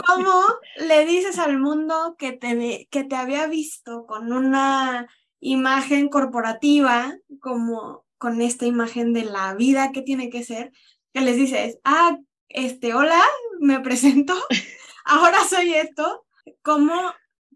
[0.07, 0.43] ¿Cómo
[0.77, 5.09] le dices al mundo que te, que te había visto con una
[5.41, 10.73] imagen corporativa, como con esta imagen de la vida que tiene que ser,
[11.13, 13.21] que les dices, ah, este, hola,
[13.59, 14.35] me presento,
[15.05, 16.27] ahora soy esto.
[16.63, 16.95] ¿Cómo,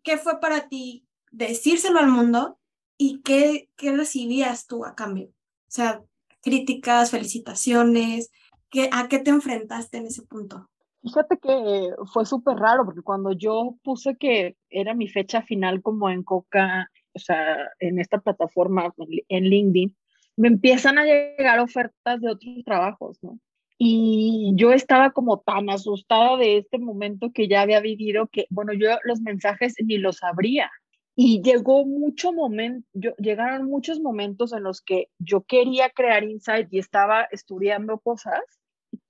[0.03, 2.59] qué fue para ti decírselo al mundo
[2.97, 5.27] y qué, qué recibías tú a cambio?
[5.27, 6.03] O sea,
[6.41, 8.31] críticas, felicitaciones,
[8.75, 10.69] ¿qué, ¿a qué te enfrentaste en ese punto?
[11.01, 16.11] Fíjate que fue súper raro porque cuando yo puse que era mi fecha final como
[16.11, 18.93] en Coca, o sea, en esta plataforma,
[19.29, 19.97] en LinkedIn,
[20.37, 23.39] me empiezan a llegar ofertas de otros trabajos, ¿no?
[23.79, 28.73] Y yo estaba como tan asustada de este momento que ya había vivido que, bueno,
[28.73, 30.71] yo los mensajes ni los abría.
[31.17, 36.79] Y llegó mucho momento, llegaron muchos momentos en los que yo quería crear insight y
[36.79, 38.41] estaba estudiando cosas,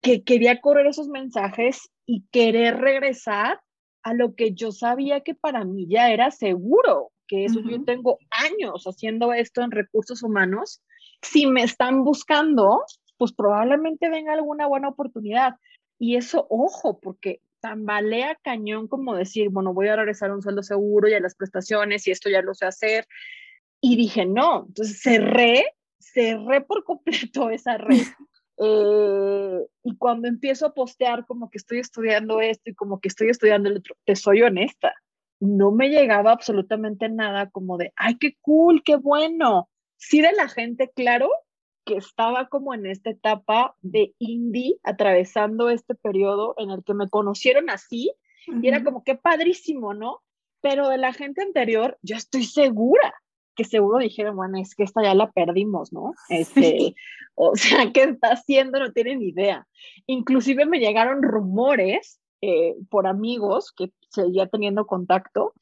[0.04, 3.62] que quería correr esos mensajes y querer regresar
[4.02, 8.18] a lo que yo sabía que para mí ya era seguro, que eso yo tengo
[8.30, 10.82] años haciendo esto en recursos humanos.
[11.22, 12.82] Si me están buscando,
[13.16, 15.54] pues probablemente venga alguna buena oportunidad.
[15.98, 20.62] Y eso, ojo, porque tambalea cañón como decir, bueno, voy a regresar a un sueldo
[20.62, 23.06] seguro y a las prestaciones y esto ya lo sé hacer.
[23.80, 25.64] Y dije, no, entonces cerré,
[25.98, 28.02] cerré por completo esa red.
[28.58, 33.28] Eh, y cuando empiezo a postear como que estoy estudiando esto y como que estoy
[33.30, 34.94] estudiando el otro, te soy honesta,
[35.40, 39.68] no me llegaba absolutamente nada como de, ay, qué cool, qué bueno.
[39.96, 41.28] Sí de la gente, claro,
[41.84, 47.08] que estaba como en esta etapa de indie, atravesando este periodo en el que me
[47.08, 48.12] conocieron así,
[48.46, 50.22] y era como que padrísimo, ¿no?
[50.60, 53.14] Pero de la gente anterior, yo estoy segura
[53.54, 56.14] que seguro dijeron, bueno, es que esta ya la perdimos, ¿no?
[56.28, 56.94] Este,
[57.34, 58.78] o sea, ¿qué está haciendo?
[58.78, 59.66] No tienen idea.
[60.06, 65.52] Inclusive me llegaron rumores eh, por amigos que seguía teniendo contacto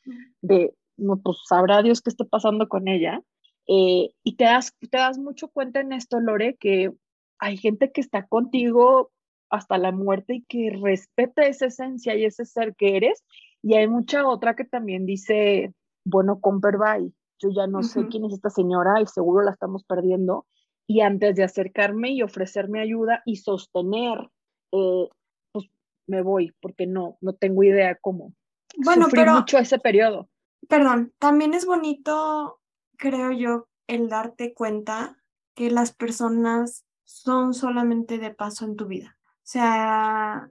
[0.40, 3.22] de, no, pues sabrá Dios qué está pasando con ella,
[3.68, 6.92] eh, y te das, te das mucho cuenta en esto, Lore, que
[7.38, 9.10] hay gente que está contigo
[9.50, 13.22] hasta la muerte y que respeta esa esencia y ese ser que eres.
[13.62, 15.72] Y hay mucha otra que también dice,
[16.04, 20.46] bueno, Comperbay, yo ya no sé quién es esta señora y seguro la estamos perdiendo.
[20.86, 24.30] Y antes de acercarme y ofrecerme ayuda y sostener,
[24.72, 25.08] eh,
[25.52, 25.66] pues
[26.06, 28.34] me voy, porque no, no tengo idea cómo.
[28.78, 30.28] Bueno, Sufrí pero, mucho ese periodo.
[30.68, 32.60] Perdón, también es bonito
[33.02, 35.18] creo yo, el darte cuenta
[35.54, 39.18] que las personas son solamente de paso en tu vida.
[39.20, 40.50] O sea,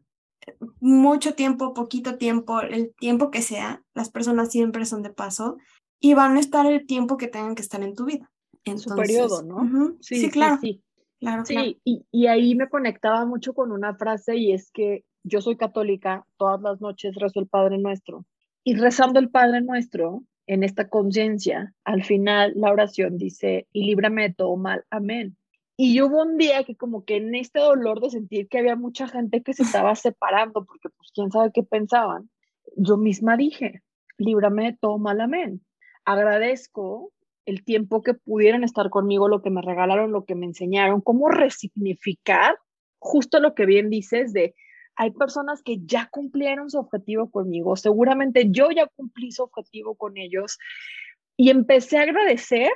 [0.81, 5.57] mucho tiempo, poquito tiempo, el tiempo que sea, las personas siempre son de paso
[6.01, 8.29] y van a estar el tiempo que tengan que estar en tu vida.
[8.65, 9.95] En su periodo, ¿no?
[10.01, 10.57] sí, claro.
[10.61, 10.83] Sí,
[11.19, 11.79] claro, sí.
[11.85, 16.25] Y, y ahí me conectaba mucho con una frase y es que yo soy católica,
[16.37, 18.25] todas las noches rezo el Padre Nuestro.
[18.63, 24.23] Y rezando el Padre Nuestro, en esta conciencia, al final la oración dice, y líbrame
[24.23, 25.37] de todo mal, amén.
[25.77, 29.07] Y hubo un día que como que en este dolor de sentir que había mucha
[29.07, 32.29] gente que se estaba separando, porque pues quién sabe qué pensaban,
[32.75, 33.81] yo misma dije,
[34.17, 35.61] líbrame de todo mal, amén.
[36.05, 37.11] Agradezco
[37.45, 41.29] el tiempo que pudieron estar conmigo, lo que me regalaron, lo que me enseñaron, cómo
[41.29, 42.57] resignificar
[42.99, 44.53] justo lo que bien dices de
[44.95, 50.17] hay personas que ya cumplieron su objetivo conmigo, seguramente yo ya cumplí su objetivo con
[50.17, 50.59] ellos
[51.37, 52.69] y empecé a agradecer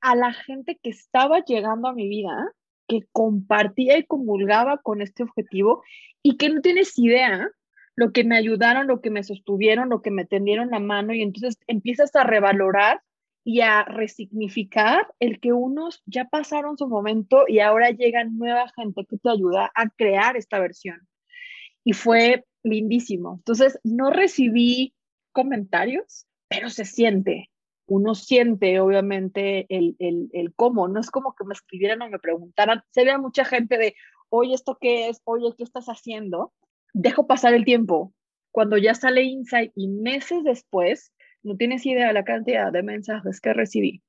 [0.00, 2.52] a la gente que estaba llegando a mi vida,
[2.86, 5.82] que compartía y comulgaba con este objetivo
[6.22, 7.48] y que no tienes idea
[8.00, 11.20] lo que me ayudaron, lo que me sostuvieron, lo que me tendieron la mano y
[11.20, 13.02] entonces empiezas a revalorar
[13.44, 19.04] y a resignificar el que unos ya pasaron su momento y ahora llega nueva gente
[19.04, 21.06] que te ayuda a crear esta versión.
[21.84, 23.34] Y fue lindísimo.
[23.34, 24.94] Entonces, no recibí
[25.32, 27.50] comentarios, pero se siente.
[27.86, 30.88] Uno siente, obviamente, el, el, el cómo.
[30.88, 32.82] No es como que me escribieran o me preguntaran.
[32.92, 33.94] Se ve a mucha gente de,
[34.30, 35.20] oye, ¿esto qué es?
[35.24, 36.54] Oye, ¿qué estás haciendo?
[36.92, 38.12] Dejo pasar el tiempo.
[38.52, 41.12] Cuando ya sale Insight y meses después,
[41.42, 44.02] no tienes idea de la cantidad de mensajes que recibí,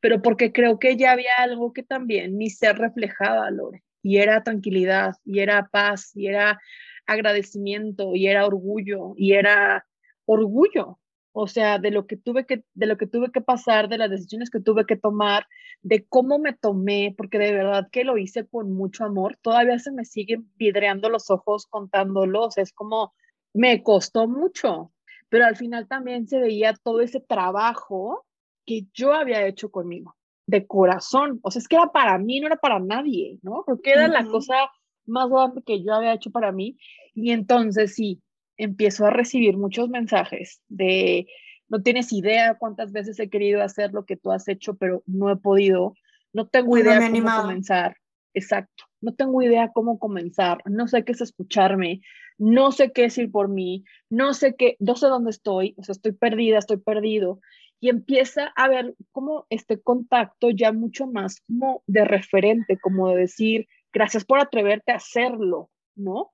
[0.00, 4.42] pero porque creo que ya había algo que también ni se reflejaba, Lore, y era
[4.42, 6.60] tranquilidad, y era paz, y era
[7.06, 9.86] agradecimiento, y era orgullo, y era
[10.24, 10.98] orgullo,
[11.38, 14.08] o sea, de lo que tuve que, de lo que tuve que pasar, de las
[14.08, 15.46] decisiones que tuve que tomar,
[15.82, 19.36] de cómo me tomé, porque de verdad que lo hice con mucho amor.
[19.42, 22.56] Todavía se me siguen vidreando los ojos contándolos.
[22.56, 23.12] Es como,
[23.52, 24.94] me costó mucho,
[25.28, 28.24] pero al final también se veía todo ese trabajo
[28.64, 30.16] que yo había hecho conmigo,
[30.46, 31.38] de corazón.
[31.42, 33.62] O sea, es que era para mí, no era para nadie, ¿no?
[33.66, 34.70] Porque era la cosa
[35.04, 36.78] más grande que yo había hecho para mí.
[37.12, 38.22] Y entonces sí,
[38.56, 41.26] empiezo a recibir muchos mensajes de,
[41.68, 45.30] no tienes idea cuántas veces he querido hacer lo que tú has hecho, pero no
[45.30, 45.94] he podido.
[46.32, 47.96] No tengo idea cómo comenzar.
[48.34, 48.84] Exacto.
[49.00, 50.58] No tengo idea cómo comenzar.
[50.66, 52.00] No sé qué es escucharme
[52.38, 55.82] no sé qué es ir por mí, no sé qué, no sé dónde estoy, o
[55.82, 57.40] sea, estoy perdida, estoy perdido.
[57.80, 63.16] Y empieza a ver como este contacto ya mucho más como de referente, como de
[63.16, 66.32] decir, gracias por atreverte a hacerlo, ¿no?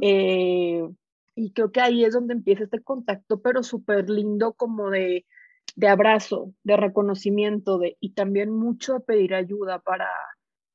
[0.00, 0.88] Eh,
[1.36, 5.26] y creo que ahí es donde empieza este contacto, pero súper lindo como de,
[5.76, 10.08] de abrazo, de reconocimiento, de, y también mucho a pedir ayuda para,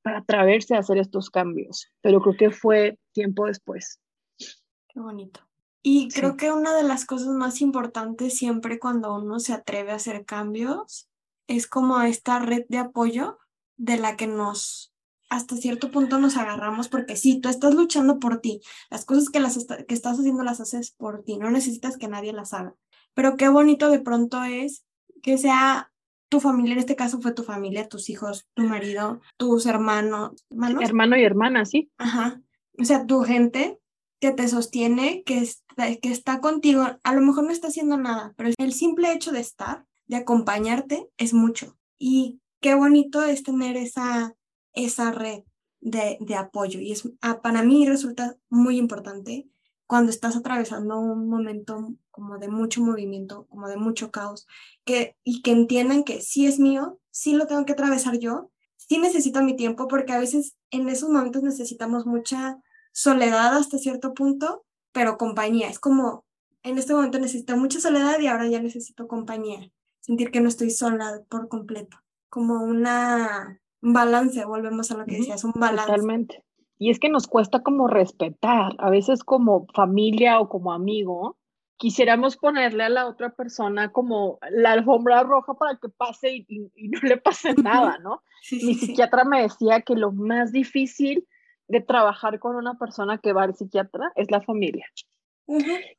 [0.04, 1.88] para atreverse a hacer estos cambios.
[2.02, 4.00] Pero creo que fue tiempo después.
[4.38, 5.42] Qué bonito.
[5.82, 9.96] Y creo que una de las cosas más importantes siempre cuando uno se atreve a
[9.96, 11.10] hacer cambios
[11.48, 13.40] es como esta red de apoyo
[13.78, 14.91] de la que nos,
[15.32, 18.60] hasta cierto punto nos agarramos, porque sí, tú estás luchando por ti,
[18.90, 22.34] las cosas que, las que estás haciendo las haces por ti, no necesitas que nadie
[22.34, 22.76] las haga.
[23.14, 24.86] Pero qué bonito de pronto es
[25.24, 25.90] que sea
[26.28, 30.44] tu familia, en este caso fue tu familia, tus hijos, tu marido, tus hermanos.
[30.50, 30.84] ¿hermanos?
[30.84, 31.90] Hermano y hermana, sí.
[31.98, 32.42] Ajá.
[32.78, 33.80] O sea, tu gente
[34.20, 38.34] que te sostiene, que está, que está contigo, a lo mejor no está haciendo nada,
[38.36, 41.78] pero el simple hecho de estar, de acompañarte, es mucho.
[41.98, 44.36] Y qué bonito es tener esa,
[44.74, 45.44] esa red
[45.80, 46.80] de, apoyo.
[46.80, 49.48] Y es, ah, para mí resulta muy importante
[49.88, 54.48] cuando estás atravesando un momento como de mucho movimiento, como de mucho caos,
[54.86, 59.00] que, y que entiendan que sí es mío, sí lo tengo que atravesar yo, sí
[59.00, 62.58] necesito mi tiempo, porque a veces en esos momentos necesitamos mucha
[62.92, 65.70] soledad hasta cierto punto, pero compañía.
[65.70, 66.26] Es como,
[66.64, 69.72] en este momento necesito mucha soledad y ahora ya necesito compañía.
[70.00, 71.98] Sentir que no estoy sola por completo.
[72.30, 75.86] Como una, un balance, volvemos a lo que decías, un balance.
[75.86, 76.44] Totalmente.
[76.78, 81.38] Y es que nos cuesta como respetar, a veces como familia o como amigo,
[81.78, 87.00] quisiéramos ponerle a la otra persona como la alfombra roja para que pase y, no
[87.02, 88.22] le pase nada, ¿no?
[88.52, 91.28] Mi psiquiatra me decía que lo más difícil
[91.68, 94.86] de trabajar con una persona que va al psiquiatra es la familia.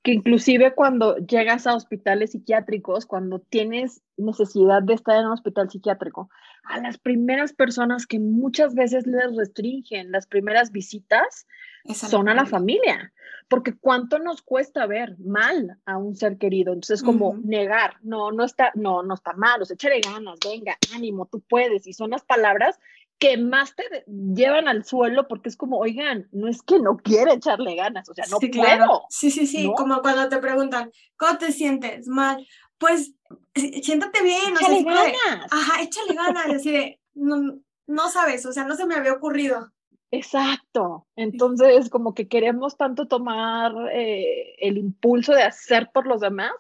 [0.03, 5.69] Que inclusive cuando llegas a hospitales psiquiátricos, cuando tienes necesidad de estar en un hospital
[5.69, 6.29] psiquiátrico,
[6.65, 11.47] a las primeras personas que muchas veces les restringen las primeras visitas
[11.93, 13.13] son a la familia,
[13.49, 16.73] porque cuánto nos cuesta ver mal a un ser querido.
[16.73, 20.77] Entonces, como negar, no, no está, no, no está mal, o sea, échale ganas, venga,
[20.95, 22.79] ánimo, tú puedes, y son las palabras
[23.19, 27.35] que más te llevan al suelo porque es como, oigan, no es que no quiera
[27.35, 29.03] echarle ganas, o sea, no puedo.
[29.11, 32.09] Sí, sí, sí, como cuando te preguntan, ¿cómo te sientes?
[32.09, 32.45] Mal.
[32.79, 33.15] Pues,
[33.55, 34.55] siéntate bien.
[34.61, 35.53] Échale o ganas.
[35.53, 39.13] ajá, échale ganas, y así de, no, no sabes, o sea, no se me había
[39.13, 39.71] ocurrido.
[40.11, 41.07] Exacto.
[41.17, 46.53] Entonces, como que queremos tanto tomar eh, el impulso de hacer por los demás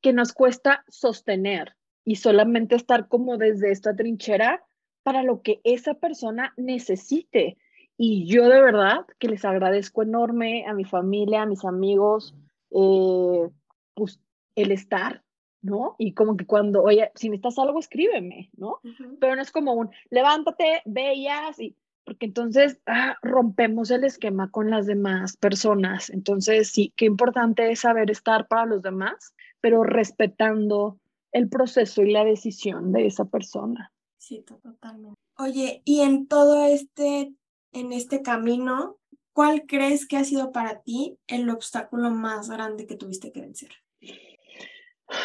[0.00, 4.64] que nos cuesta sostener y solamente estar como desde esta trinchera
[5.02, 7.58] para lo que esa persona necesite.
[7.96, 12.34] Y yo de verdad que les agradezco enorme a mi familia, a mis amigos,
[12.70, 13.50] eh,
[13.94, 14.20] pues
[14.54, 15.22] el estar,
[15.62, 15.96] ¿no?
[15.98, 18.80] Y como que cuando, oye, si necesitas algo, escríbeme, ¿no?
[19.20, 24.70] Pero no es como un, levántate, veías, y, porque entonces ah, rompemos el esquema con
[24.70, 26.10] las demás personas.
[26.10, 30.98] Entonces, sí, qué importante es saber estar para los demás, pero respetando
[31.32, 33.92] el proceso y la decisión de esa persona.
[34.18, 35.18] Sí, totalmente.
[35.38, 37.32] Oye, y en todo este,
[37.72, 38.98] en este camino,
[39.32, 43.70] ¿cuál crees que ha sido para ti el obstáculo más grande que tuviste que vencer?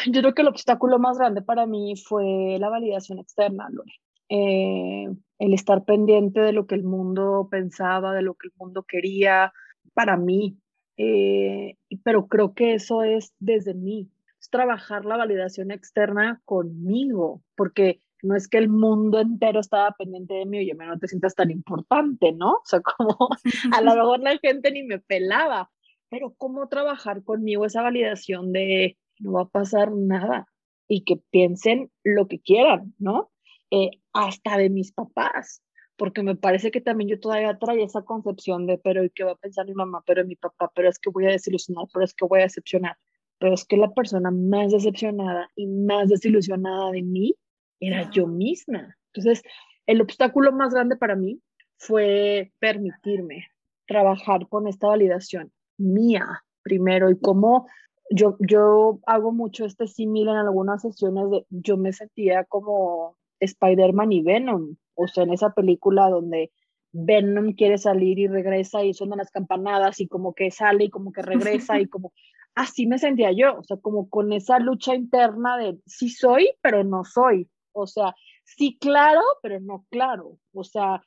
[0.06, 3.92] Yo creo que el obstáculo más grande para mí fue la validación externa, Lore.
[4.28, 5.06] Eh,
[5.38, 9.52] el estar pendiente de lo que el mundo pensaba, de lo que el mundo quería
[9.94, 10.58] para mí.
[10.96, 14.10] Eh, pero creo que eso es desde mí,
[14.40, 20.34] es trabajar la validación externa conmigo, porque no es que el mundo entero estaba pendiente
[20.34, 22.52] de mí, oye, no te sientas tan importante, ¿no?
[22.54, 23.28] O sea, como
[23.72, 25.70] a lo mejor la gente ni me pelaba,
[26.08, 30.46] pero cómo trabajar conmigo esa validación de no va a pasar nada
[30.88, 33.30] y que piensen lo que quieran, ¿no?
[33.70, 35.62] Eh, hasta de mis papás,
[35.96, 39.32] porque me parece que también yo todavía traía esa concepción de, pero ¿y qué va
[39.32, 40.02] a pensar mi mamá?
[40.06, 42.96] Pero mi papá, pero es que voy a desilusionar, pero es que voy a decepcionar.
[43.38, 47.34] Pero es que la persona más decepcionada y más desilusionada de mí
[47.80, 48.96] era yo misma.
[49.12, 49.42] Entonces,
[49.86, 51.40] el obstáculo más grande para mí
[51.78, 53.48] fue permitirme
[53.86, 57.68] trabajar con esta validación mía primero y cómo
[58.10, 64.12] yo, yo hago mucho este símil en algunas sesiones de yo me sentía como Spider-Man
[64.12, 66.50] y Venom, o sea, en esa película donde
[66.92, 71.12] Venom quiere salir y regresa y suenan las campanadas y como que sale y como
[71.12, 72.12] que regresa y como
[72.54, 76.84] así me sentía yo, o sea, como con esa lucha interna de sí soy, pero
[76.84, 81.02] no soy, o sea, sí claro, pero no claro, o sea,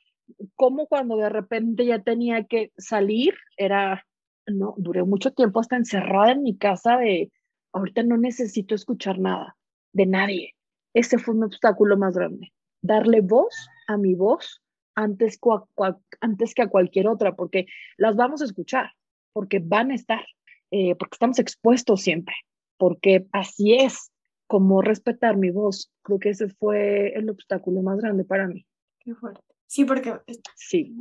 [0.54, 4.06] como cuando de repente ya tenía que salir, era,
[4.50, 7.30] no, duré mucho tiempo hasta encerrada en mi casa de,
[7.72, 9.56] ahorita no necesito escuchar nada
[9.92, 10.54] de nadie,
[10.94, 14.62] ese fue mi obstáculo más grande, darle voz a mi voz
[14.94, 15.38] antes,
[16.20, 18.90] antes que a cualquier otra, porque las vamos a escuchar,
[19.32, 20.24] porque van a estar,
[20.70, 22.34] eh, porque estamos expuestos siempre,
[22.76, 24.10] porque así es
[24.46, 25.92] como respetar mi voz.
[26.02, 28.66] Creo que ese fue el obstáculo más grande para mí.
[28.98, 29.40] Qué fuerte.
[29.66, 30.18] Sí, porque
[30.56, 30.92] sí.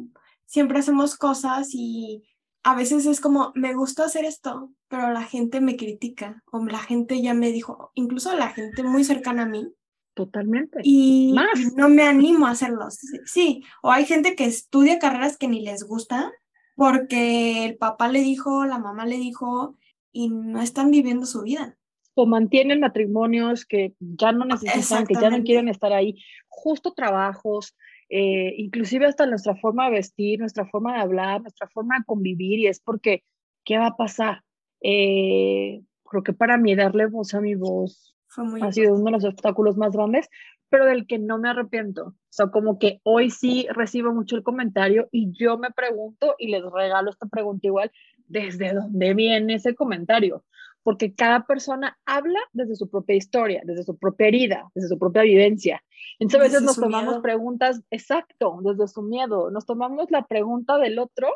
[0.45, 2.23] siempre hacemos cosas y
[2.63, 6.79] a veces es como, me gusta hacer esto, pero la gente me critica o la
[6.79, 9.73] gente ya me dijo, incluso la gente muy cercana a mí,
[10.19, 10.81] Totalmente.
[10.83, 11.33] Y
[11.77, 12.99] no me animo a hacerlos.
[13.23, 16.33] Sí, o hay gente que estudia carreras que ni les gusta
[16.75, 19.77] porque el papá le dijo, la mamá le dijo
[20.11, 21.77] y no están viviendo su vida.
[22.15, 26.21] O mantienen matrimonios que ya no necesitan, que ya no quieren estar ahí.
[26.49, 27.77] Justo trabajos,
[28.09, 32.59] eh, inclusive hasta nuestra forma de vestir, nuestra forma de hablar, nuestra forma de convivir
[32.59, 33.23] y es porque,
[33.63, 34.43] ¿qué va a pasar?
[34.81, 38.15] Eh, creo que para mí darle voz a mi voz
[38.61, 40.29] ha sido uno de los obstáculos más grandes,
[40.69, 42.07] pero del que no me arrepiento.
[42.07, 46.49] O sea, como que hoy sí recibo mucho el comentario y yo me pregunto y
[46.49, 47.91] les regalo esta pregunta igual,
[48.27, 50.45] ¿desde dónde viene ese comentario?
[50.83, 55.23] Porque cada persona habla desde su propia historia, desde su propia herida, desde su propia
[55.23, 55.83] vivencia.
[56.19, 60.99] Entonces a veces nos tomamos preguntas, exacto, desde su miedo, nos tomamos la pregunta del
[60.99, 61.27] otro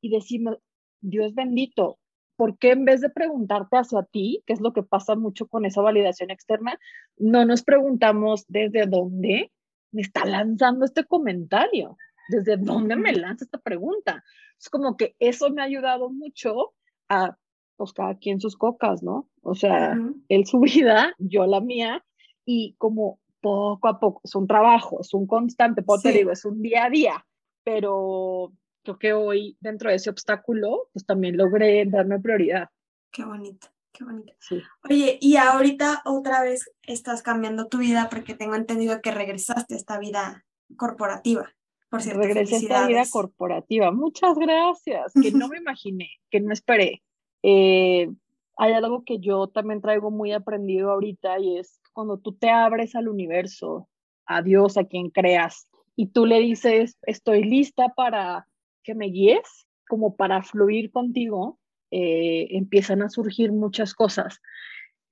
[0.00, 0.58] y decimos,
[1.00, 1.98] Dios bendito,
[2.36, 5.64] ¿por qué en vez de preguntarte hacia ti, que es lo que pasa mucho con
[5.64, 6.78] esa validación externa,
[7.16, 9.52] no nos preguntamos desde dónde
[9.90, 11.96] me está lanzando este comentario?
[12.28, 14.22] ¿Desde dónde me lanza esta pregunta?
[14.58, 16.74] Es como que eso me ha ayudado mucho
[17.08, 17.36] a,
[17.78, 19.28] pues cada quien sus cocas, ¿no?
[19.40, 19.96] O sea,
[20.28, 22.04] él su vida, yo la mía,
[22.44, 26.44] y como poco a poco, es un trabajo, es un constante, pues te digo, es
[26.44, 27.26] un día a día,
[27.64, 28.52] pero
[28.82, 32.68] creo que hoy dentro de ese obstáculo, pues también logré darme prioridad.
[33.12, 34.32] Qué bonito, qué bonito.
[34.40, 34.60] Sí.
[34.90, 39.76] Oye, y ahorita otra vez estás cambiando tu vida porque tengo entendido que regresaste a
[39.76, 40.44] esta vida
[40.76, 41.48] corporativa.
[41.90, 43.92] Por cierto, regresé a esta vida corporativa.
[43.92, 47.02] Muchas gracias, que no me imaginé, que no esperé.
[47.42, 48.10] Eh,
[48.56, 52.94] hay algo que yo también traigo muy aprendido ahorita y es cuando tú te abres
[52.94, 53.88] al universo,
[54.26, 58.46] a Dios, a quien creas, y tú le dices, estoy lista para
[58.84, 61.58] que me guíes, como para fluir contigo,
[61.90, 64.40] eh, empiezan a surgir muchas cosas.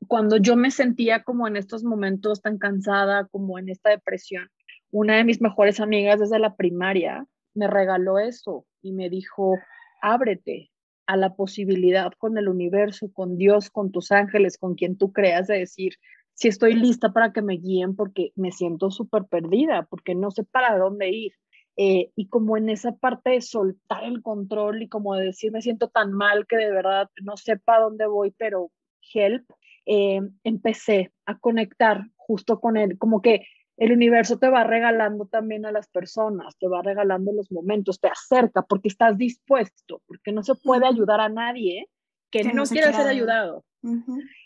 [0.07, 4.49] Cuando yo me sentía como en estos momentos tan cansada, como en esta depresión,
[4.91, 9.59] una de mis mejores amigas desde la primaria me regaló eso y me dijo,
[10.03, 10.71] ábrete
[11.07, 15.47] a la posibilidad con el universo, con Dios, con tus ángeles, con quien tú creas,
[15.47, 15.95] de decir,
[16.35, 20.45] si estoy lista para que me guíen porque me siento súper perdida, porque no sé
[20.45, 21.33] para dónde ir.
[21.79, 25.61] Eh, y como en esa parte de soltar el control y como de decir me
[25.61, 28.71] siento tan mal que de verdad no sé para dónde voy, pero
[29.13, 29.45] help,
[29.85, 33.47] eh, empecé a conectar justo con él, como que
[33.77, 38.09] el universo te va regalando también a las personas, te va regalando los momentos, te
[38.09, 41.89] acerca porque estás dispuesto, porque no se puede ayudar a nadie
[42.31, 43.65] que, no, quiera ser ayudado.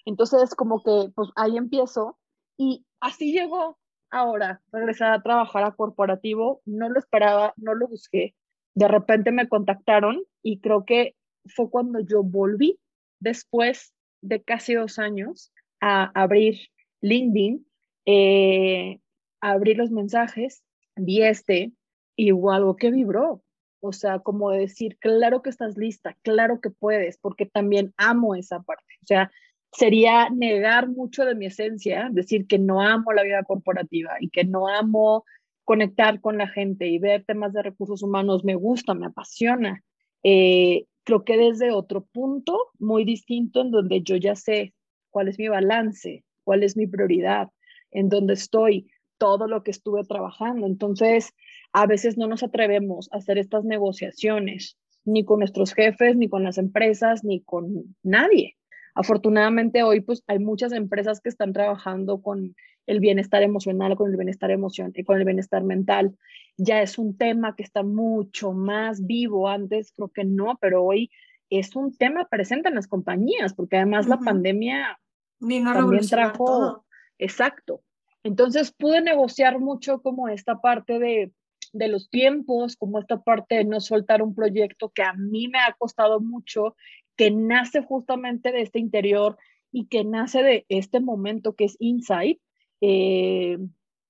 [0.05, 2.18] Entonces, como que, pues ahí empiezo
[2.59, 3.78] y así llegó
[4.11, 8.35] ahora, regresar a trabajar a corporativo, no lo esperaba, no lo busqué,
[8.74, 11.14] de repente me contactaron y creo que
[11.47, 12.78] fue cuando yo volví
[13.20, 16.59] después de casi dos años a abrir
[17.01, 17.66] LinkedIn,
[18.07, 19.01] eh,
[19.41, 20.62] a abrir los mensajes,
[20.97, 21.72] vi este
[22.16, 23.43] y hubo algo que vibró.
[23.80, 28.61] O sea, como decir, claro que estás lista, claro que puedes, porque también amo esa
[28.61, 28.95] parte.
[29.03, 29.30] O sea,
[29.72, 34.45] sería negar mucho de mi esencia, decir que no amo la vida corporativa y que
[34.45, 35.24] no amo
[35.64, 39.82] conectar con la gente y ver temas de recursos humanos, me gusta, me apasiona.
[40.22, 44.74] Eh, creo que desde otro punto muy distinto en donde yo ya sé
[45.11, 47.49] cuál es mi balance, cuál es mi prioridad,
[47.91, 48.91] en donde estoy,
[49.21, 50.66] todo lo que estuve trabajando.
[50.66, 51.35] Entonces,
[51.75, 56.43] a veces no nos atrevemos a hacer estas negociaciones, ni con nuestros jefes, ni con
[56.43, 58.57] las empresas, ni con nadie.
[58.95, 62.57] Afortunadamente hoy pues hay muchas empresas que están trabajando con
[62.87, 66.16] el bienestar emocional, con el bienestar emocional y con el bienestar mental.
[66.57, 69.49] Ya es un tema que está mucho más vivo.
[69.49, 71.11] Antes creo que no, pero hoy
[71.51, 74.99] es un tema presente en las compañías, porque además la pandemia
[75.39, 76.85] también trajo,
[77.18, 77.83] exacto.
[78.23, 81.33] Entonces pude negociar mucho como esta parte de,
[81.73, 85.59] de los tiempos, como esta parte de no soltar un proyecto que a mí me
[85.59, 86.77] ha costado mucho
[87.16, 89.37] que nace justamente de este interior
[89.73, 92.41] y que nace de este momento que es insight,
[92.81, 93.59] eh,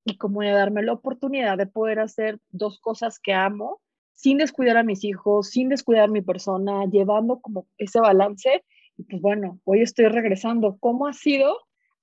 [0.04, 3.80] y como de darme la oportunidad de poder hacer dos cosas que amo,
[4.14, 8.64] sin descuidar a mis hijos, sin descuidar a mi persona, llevando como ese balance.
[8.96, 10.76] Y pues bueno, hoy estoy regresando.
[10.78, 11.56] ¿Cómo ha sido?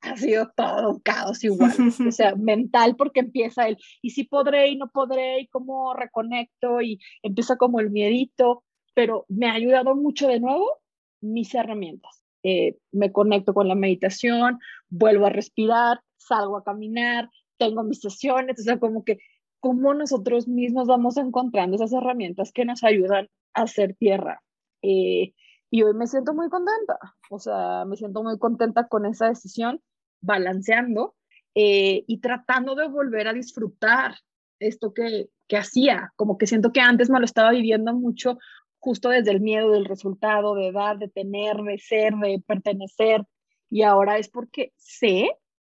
[0.07, 1.73] Ha sido todo un caos igual,
[2.07, 6.81] o sea, mental porque empieza el, y si podré y no podré, y cómo reconecto,
[6.81, 10.79] y empieza como el miedito, pero me ha ayudado mucho de nuevo
[11.21, 12.23] mis herramientas.
[12.43, 18.59] Eh, me conecto con la meditación, vuelvo a respirar, salgo a caminar, tengo mis sesiones,
[18.59, 19.17] o sea, como que
[19.59, 24.41] cómo nosotros mismos vamos encontrando esas herramientas que nos ayudan a hacer tierra.
[24.81, 25.33] Eh,
[25.69, 26.97] y hoy me siento muy contenta,
[27.29, 29.81] o sea, me siento muy contenta con esa decisión,
[30.21, 31.15] balanceando
[31.55, 34.15] eh, y tratando de volver a disfrutar
[34.59, 38.37] esto que, que hacía, como que siento que antes me lo estaba viviendo mucho
[38.79, 43.25] justo desde el miedo del resultado, de dar, de tener, de ser, de pertenecer.
[43.69, 45.29] Y ahora es porque sé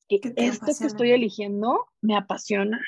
[0.08, 2.80] que esto que estoy eligiendo me apasiona.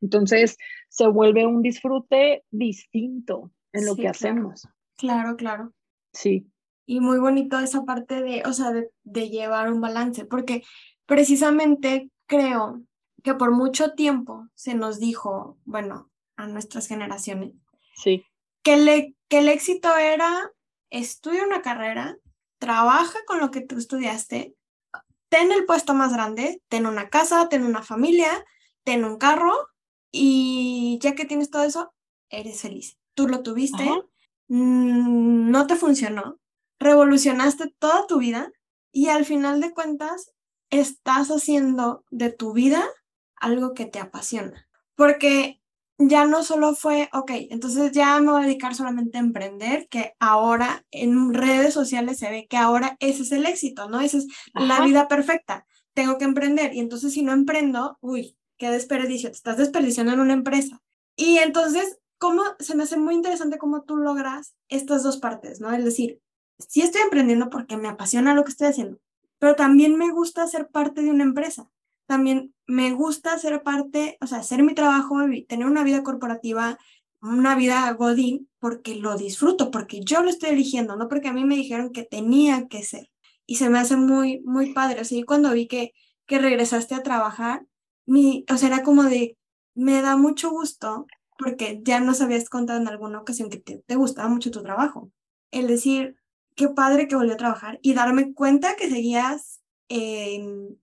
[0.00, 0.56] Entonces
[0.88, 4.68] se vuelve un disfrute distinto en lo que hacemos.
[4.96, 5.72] Claro, claro.
[6.12, 6.50] Sí.
[6.86, 10.62] Y muy bonito esa parte de, o sea, de, de llevar un balance, porque
[11.10, 12.80] precisamente creo
[13.22, 17.52] que por mucho tiempo se nos dijo, bueno, a nuestras generaciones,
[17.94, 18.24] sí
[18.62, 20.52] que, le, que el éxito era
[20.90, 22.18] estudia una carrera,
[22.58, 24.54] trabaja con lo que tú estudiaste,
[25.28, 28.44] ten el puesto más grande, ten una casa, ten una familia,
[28.84, 29.68] ten un carro
[30.10, 31.94] y ya que tienes todo eso,
[32.28, 32.98] eres feliz.
[33.14, 33.84] Tú lo tuviste,
[34.48, 36.38] mm, no te funcionó,
[36.78, 38.50] revolucionaste toda tu vida
[38.92, 40.32] y al final de cuentas
[40.70, 42.84] estás haciendo de tu vida
[43.36, 44.68] algo que te apasiona.
[44.94, 45.60] Porque
[45.98, 50.14] ya no solo fue, ok, entonces ya me voy a dedicar solamente a emprender, que
[50.18, 54.00] ahora en redes sociales se ve que ahora ese es el éxito, ¿no?
[54.00, 55.66] Esa es la vida perfecta.
[55.92, 60.20] Tengo que emprender y entonces si no emprendo, uy, qué desperdicio, te estás desperdiciando en
[60.20, 60.80] una empresa.
[61.16, 65.70] Y entonces, ¿cómo se me hace muy interesante cómo tú logras estas dos partes, ¿no?
[65.72, 66.20] Es decir,
[66.66, 68.98] sí estoy emprendiendo porque me apasiona lo que estoy haciendo,
[69.40, 71.68] pero también me gusta ser parte de una empresa
[72.10, 76.76] también me gusta ser parte, o sea, hacer mi trabajo, tener una vida corporativa,
[77.22, 81.44] una vida godín, porque lo disfruto, porque yo lo estoy eligiendo, no porque a mí
[81.44, 83.08] me dijeron que tenía que ser.
[83.46, 85.00] Y se me hace muy, muy padre.
[85.00, 85.92] O sea, y cuando vi que,
[86.26, 87.64] que regresaste a trabajar,
[88.06, 89.38] mi, o sea, era como de,
[89.76, 91.06] me da mucho gusto,
[91.38, 95.12] porque ya nos habías contado en alguna ocasión que te, te gustaba mucho tu trabajo.
[95.52, 96.16] El decir,
[96.60, 99.62] qué padre que volvió a trabajar y darme cuenta que seguías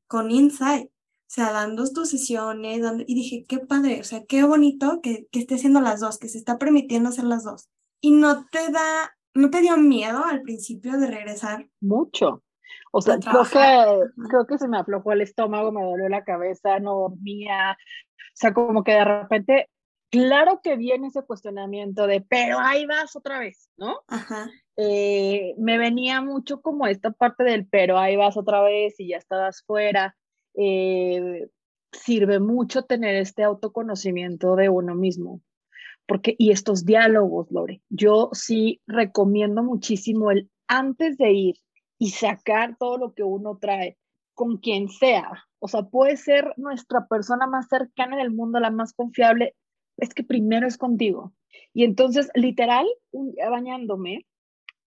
[0.07, 5.01] con Insight o sea, dando tus sesiones, y dije, qué padre, o sea, qué bonito
[5.01, 7.69] que, que esté haciendo las dos, que se está permitiendo hacer las dos.
[7.99, 11.67] Y no te da, no te dio miedo al principio de regresar.
[11.81, 12.43] Mucho.
[12.93, 16.79] O sea, creo que, creo que se me aflojó el estómago, me dolió la cabeza,
[16.79, 17.73] no dormía.
[17.73, 19.69] O sea, como que de repente,
[20.09, 23.99] claro que viene ese cuestionamiento de, pero ahí vas otra vez, ¿no?
[24.07, 24.49] Ajá.
[24.77, 29.17] Eh, me venía mucho como esta parte del, pero ahí vas otra vez y ya
[29.17, 30.15] estabas fuera.
[30.53, 31.49] Eh,
[31.91, 35.41] sirve mucho tener este autoconocimiento de uno mismo.
[36.07, 41.55] Porque, y estos diálogos, Lore, yo sí recomiendo muchísimo el antes de ir
[41.97, 43.97] y sacar todo lo que uno trae
[44.33, 45.45] con quien sea.
[45.59, 49.55] O sea, puede ser nuestra persona más cercana en el mundo, la más confiable,
[49.97, 51.33] es que primero es contigo.
[51.73, 52.85] Y entonces, literal,
[53.49, 54.25] bañándome,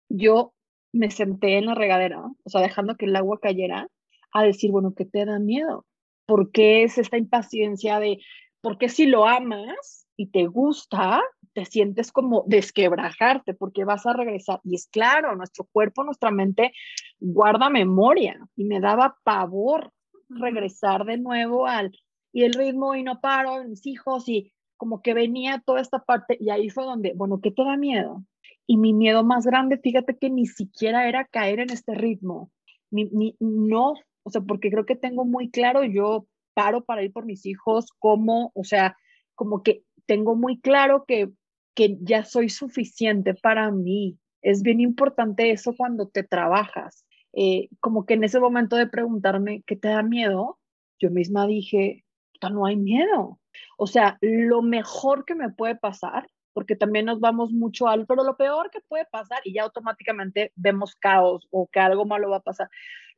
[0.10, 0.54] yo
[0.94, 3.88] me senté en la regadera, o sea, dejando que el agua cayera,
[4.34, 5.86] a decir, bueno, ¿qué te da miedo?
[6.26, 8.20] ¿Por qué es esta impaciencia de,
[8.62, 11.22] por qué si lo amas y te gusta,
[11.54, 14.60] te sientes como desquebrajarte porque vas a regresar?
[14.64, 16.74] Y es claro, nuestro cuerpo, nuestra mente
[17.20, 19.92] guarda memoria y me daba pavor
[20.30, 21.92] regresar de nuevo al,
[22.34, 26.38] y el ritmo y no paro, mis hijos y como que venía toda esta parte
[26.40, 28.24] y ahí fue donde, bueno, ¿qué te da miedo?
[28.68, 32.52] Y mi miedo más grande, fíjate que ni siquiera era caer en este ritmo,
[32.92, 33.94] ni, ni, no,
[34.24, 37.88] o sea, porque creo que tengo muy claro, yo paro para ir por mis hijos,
[37.98, 38.98] como, o sea,
[39.36, 41.30] como que tengo muy claro que,
[41.76, 44.18] que ya soy suficiente para mí.
[44.42, 47.06] Es bien importante eso cuando te trabajas.
[47.34, 50.60] Eh, como que en ese momento de preguntarme, ¿qué te da miedo?
[51.00, 52.04] Yo misma dije,
[52.52, 53.40] no hay miedo.
[53.78, 56.28] O sea, lo mejor que me puede pasar,
[56.58, 60.54] porque también nos vamos mucho al, pero lo peor que puede pasar y ya automáticamente
[60.56, 62.68] vemos caos o que algo malo va a pasar.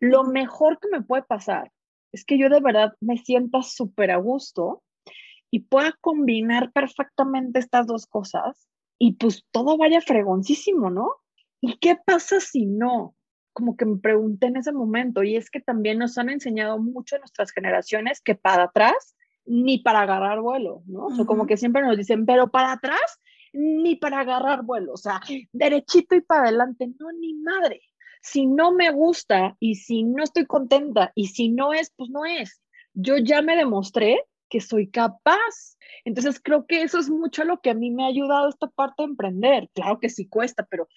[0.02, 1.72] Lo mejor que me puede pasar
[2.12, 4.84] es que yo de verdad me sienta súper a gusto
[5.50, 8.68] y pueda combinar perfectamente estas dos cosas
[8.98, 11.10] y pues todo vaya fregoncísimo, ¿no?
[11.62, 13.16] ¿Y qué pasa si no?
[13.54, 17.18] Como que me pregunté en ese momento y es que también nos han enseñado mucho
[17.20, 19.16] nuestras generaciones que para atrás
[19.46, 21.06] ni para agarrar vuelo, ¿no?
[21.06, 23.22] O sea, como que siempre nos dicen, pero para atrás
[23.54, 25.22] ni para agarrar vuelo, o sea,
[25.52, 27.82] derechito y para adelante, no, ni madre.
[28.22, 32.26] Si no me gusta y si no estoy contenta y si no es, pues no
[32.26, 32.62] es.
[32.94, 35.78] Yo ya me demostré que soy capaz.
[36.04, 39.04] Entonces creo que eso es mucho lo que a mí me ha ayudado esta parte
[39.04, 39.70] de emprender.
[39.74, 40.88] Claro que sí cuesta, pero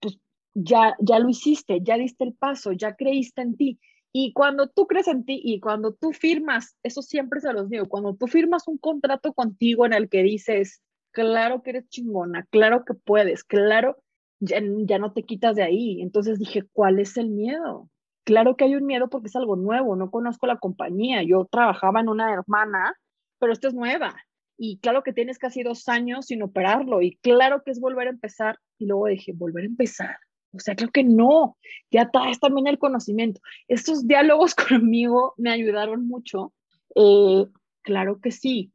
[0.00, 0.18] pues
[0.54, 3.80] ya, ya lo hiciste, ya diste el paso, ya creíste en ti.
[4.12, 7.86] Y cuando tú crees en ti y cuando tú firmas, eso siempre se los digo,
[7.86, 10.82] cuando tú firmas un contrato contigo en el que dices,
[11.12, 13.96] claro que eres chingona, claro que puedes, claro,
[14.40, 16.00] ya, ya no te quitas de ahí.
[16.00, 17.88] Entonces dije, ¿cuál es el miedo?
[18.24, 22.00] Claro que hay un miedo porque es algo nuevo, no conozco la compañía, yo trabajaba
[22.00, 22.94] en una hermana,
[23.38, 24.14] pero esto es nueva.
[24.58, 28.10] Y claro que tienes casi dos años sin operarlo y claro que es volver a
[28.10, 28.58] empezar.
[28.78, 30.16] Y luego dije, volver a empezar
[30.52, 31.56] o sea, creo que no,
[31.90, 33.40] ya traes también el conocimiento.
[33.68, 36.52] Estos diálogos conmigo me ayudaron mucho.
[36.94, 37.46] Eh,
[37.82, 38.72] claro que sí,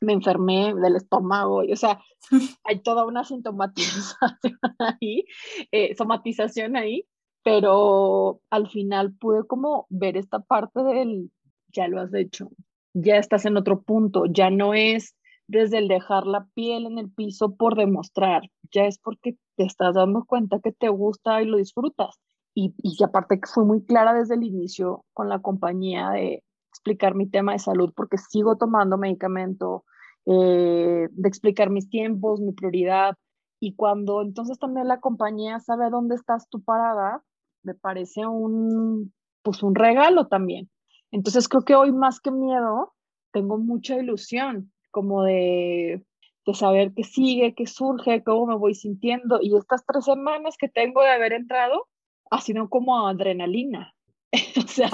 [0.00, 2.00] me enfermé del estómago, y, o sea,
[2.64, 5.24] hay toda una sintomatización ahí,
[5.72, 7.06] eh, somatización ahí,
[7.42, 11.30] pero al final pude como ver esta parte del,
[11.68, 12.50] ya lo has hecho,
[12.94, 15.14] ya estás en otro punto, ya no es
[15.48, 18.42] desde el dejar la piel en el piso por demostrar,
[18.72, 22.16] ya es porque te estás dando cuenta que te gusta y lo disfrutas.
[22.54, 26.42] Y, y aparte que fue muy clara desde el inicio con la compañía de
[26.76, 29.84] explicar mi tema de salud, porque sigo tomando medicamento,
[30.26, 33.16] eh, de explicar mis tiempos, mi prioridad.
[33.60, 37.22] Y cuando entonces también la compañía sabe dónde estás tú parada,
[37.62, 39.12] me parece un,
[39.42, 40.70] pues un regalo también.
[41.10, 42.94] Entonces creo que hoy más que miedo,
[43.32, 46.04] tengo mucha ilusión, como de
[46.46, 49.40] de saber qué sigue, qué surge, cómo me voy sintiendo.
[49.42, 51.88] Y estas tres semanas que tengo de haber entrado
[52.30, 53.94] ha sido como adrenalina.
[54.64, 54.90] o sea,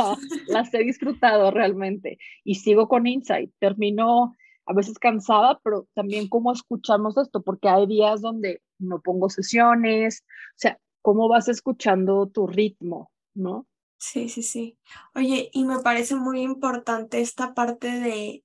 [0.49, 3.53] las he disfrutado realmente y sigo con Insight.
[3.59, 4.35] Termino
[4.67, 10.25] a veces cansada, pero también cómo escuchamos esto, porque hay días donde no pongo sesiones,
[10.25, 13.67] o sea, cómo vas escuchando tu ritmo, ¿no?
[13.99, 14.79] Sí, sí, sí.
[15.15, 18.45] Oye, y me parece muy importante esta parte de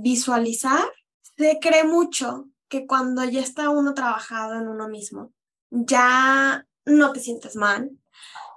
[0.00, 0.84] visualizar
[1.36, 5.32] se cree mucho que cuando ya está uno trabajado en uno mismo,
[5.70, 7.90] ya no te sientes mal,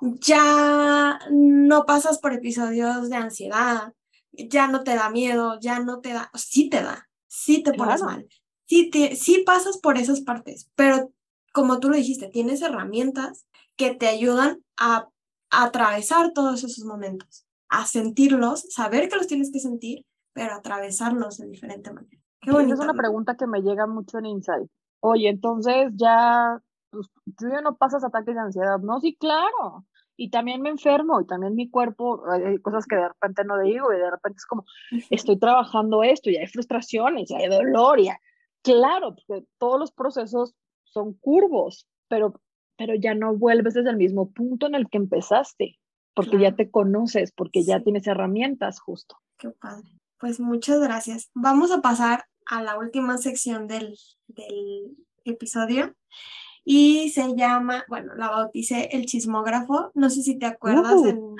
[0.01, 3.93] ya no pasas por episodios de ansiedad,
[4.31, 8.01] ya no te da miedo, ya no te da, sí te da, sí te pones
[8.03, 8.27] mal,
[8.65, 11.11] sí, te, sí pasas por esas partes, pero
[11.53, 15.07] como tú lo dijiste, tienes herramientas que te ayudan a,
[15.49, 21.37] a atravesar todos esos momentos, a sentirlos, saber que los tienes que sentir, pero atravesarlos
[21.37, 22.21] de diferente manera.
[22.41, 24.69] Esa es una pregunta que me llega mucho en Insight.
[24.99, 27.07] Oye, entonces ya, pues,
[27.37, 28.99] tú ya no pasas ataques de ansiedad, ¿no?
[28.99, 29.85] Sí, claro.
[30.15, 33.93] Y también me enfermo y también mi cuerpo, hay cosas que de repente no digo
[33.93, 34.65] y de repente es como,
[35.11, 38.09] estoy trabajando esto y hay frustraciones y hay dolor y
[38.63, 42.41] claro, porque todos los procesos son curvos, pero
[42.77, 45.79] pero ya no vuelves desde el mismo punto en el que empezaste,
[46.13, 49.17] porque ya te conoces, porque ya tienes herramientas justo.
[49.37, 49.89] Qué padre.
[50.19, 51.29] Pues muchas gracias.
[51.33, 55.95] Vamos a pasar a la última sección del, del episodio
[56.69, 60.95] y se llama, bueno, la bauticé el chismógrafo, no sé si te acuerdas.
[60.95, 61.37] Uh.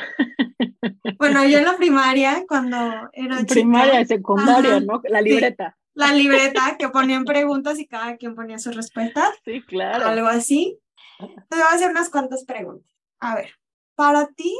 [1.18, 2.78] Bueno, yo en la primaria, cuando
[3.12, 5.02] era chica, Primaria, secundaria, ¿no?
[5.10, 5.78] La libreta.
[5.94, 10.06] la libreta que ponían preguntas y cada quien ponía su respuesta, Sí, claro.
[10.08, 10.80] algo así.
[11.20, 11.26] Te
[11.58, 12.90] voy a hacer unas cuantas preguntas.
[13.20, 13.50] A ver,
[13.96, 14.56] para ti,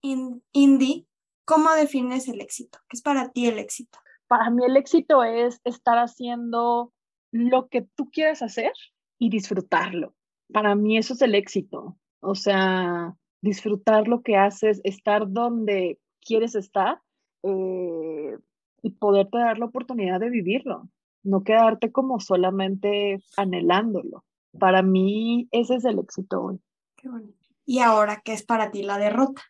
[0.00, 1.06] In- Indy,
[1.44, 2.78] ¿cómo defines el éxito?
[2.88, 3.98] ¿Qué es para ti el éxito?
[4.28, 6.92] Para mí el éxito es estar haciendo
[7.32, 8.72] lo que tú quieres hacer
[9.18, 10.14] y disfrutarlo.
[10.52, 11.96] Para mí eso es el éxito.
[12.20, 17.00] O sea, disfrutar lo que haces, estar donde quieres estar
[17.42, 18.36] eh,
[18.82, 20.88] y poderte dar la oportunidad de vivirlo.
[21.22, 24.24] No quedarte como solamente anhelándolo.
[24.58, 26.60] Para mí ese es el éxito hoy.
[26.96, 27.36] Qué bonito.
[27.64, 29.42] Y ahora, ¿qué es para ti la derrota?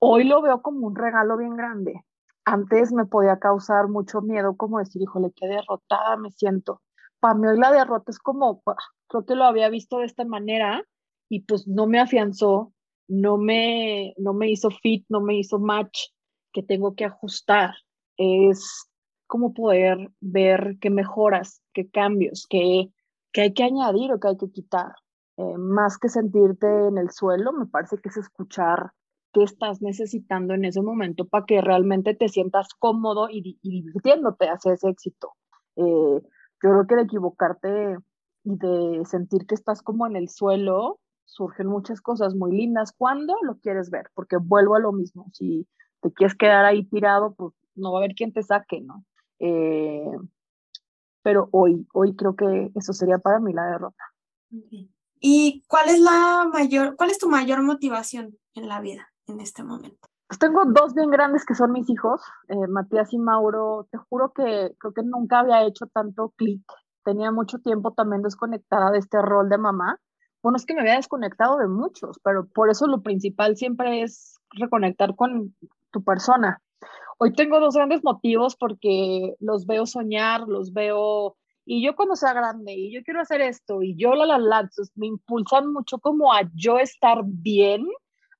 [0.00, 2.04] Hoy lo veo como un regalo bien grande.
[2.44, 6.82] Antes me podía causar mucho miedo, como decir, híjole, qué derrotada me siento.
[7.20, 8.76] Para mí hoy la derrota es como, "Ah,
[9.08, 10.84] creo que lo había visto de esta manera
[11.28, 12.72] y pues no me afianzó,
[13.08, 15.98] no me, no me hizo fit, no me hizo match,
[16.52, 17.74] que tengo que ajustar.
[18.16, 18.88] Es
[19.26, 22.90] como poder ver qué mejoras, qué cambios, qué,
[23.32, 24.92] qué hay que añadir o qué hay que quitar.
[25.36, 28.92] Eh, más que sentirte en el suelo, me parece que es escuchar
[29.32, 34.46] qué estás necesitando en ese momento para que realmente te sientas cómodo y, y divirtiéndote
[34.46, 35.32] hacia ese éxito.
[35.76, 37.96] Eh, yo creo que de equivocarte
[38.44, 43.34] y de sentir que estás como en el suelo, surgen muchas cosas muy lindas cuando
[43.42, 45.66] lo quieres ver, porque vuelvo a lo mismo, si
[46.00, 49.04] te quieres quedar ahí tirado, pues no va a haber quien te saque, ¿no?
[49.38, 50.16] Eh,
[51.22, 54.04] pero hoy, hoy creo que eso sería para mí la derrota.
[55.20, 59.64] ¿Y cuál es la mayor, cuál es tu mayor motivación en la vida en este
[59.64, 60.08] momento?
[60.28, 63.88] Pues tengo dos bien grandes que son mis hijos, eh, Matías y Mauro.
[63.90, 66.62] Te juro que creo que nunca había hecho tanto clic.
[67.04, 69.98] Tenía mucho tiempo también desconectada de este rol de mamá.
[70.42, 74.38] Bueno, es que me había desconectado de muchos, pero por eso lo principal siempre es
[74.50, 75.54] reconectar con
[75.90, 76.60] tu persona.
[77.18, 82.32] Hoy tengo dos grandes motivos porque los veo soñar, los veo, y yo cuando sea
[82.32, 86.32] grande, y yo quiero hacer esto, y yo la la la, me impulsan mucho como
[86.32, 87.86] a yo estar bien,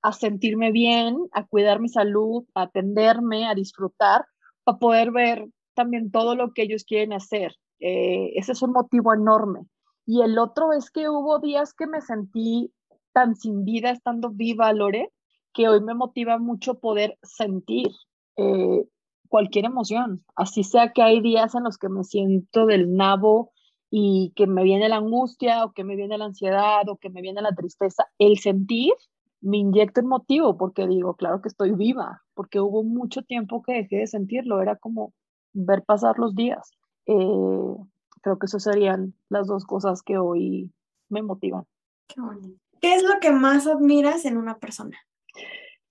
[0.02, 4.26] a sentirme bien, a cuidar mi salud, a atenderme, a disfrutar,
[4.64, 7.54] para poder ver también todo lo que ellos quieren hacer.
[7.80, 9.66] Eh, ese es un motivo enorme.
[10.06, 12.72] Y el otro es que hubo días que me sentí
[13.12, 15.10] tan sin vida estando viva, Lore,
[15.52, 17.88] que hoy me motiva mucho poder sentir
[18.36, 18.84] eh,
[19.28, 20.24] cualquier emoción.
[20.36, 23.52] Así sea que hay días en los que me siento del nabo
[23.90, 27.22] y que me viene la angustia o que me viene la ansiedad o que me
[27.22, 28.06] viene la tristeza.
[28.18, 28.92] El sentir
[29.40, 33.74] me inyecta un motivo porque digo, claro que estoy viva, porque hubo mucho tiempo que
[33.74, 35.12] dejé de sentirlo, era como
[35.52, 36.70] ver pasar los días.
[37.07, 37.76] Eh,
[38.22, 40.72] creo que esas serían las dos cosas que hoy
[41.09, 41.64] me motivan.
[42.09, 42.59] Qué bonito.
[42.80, 44.98] ¿Qué es lo que más admiras en una persona?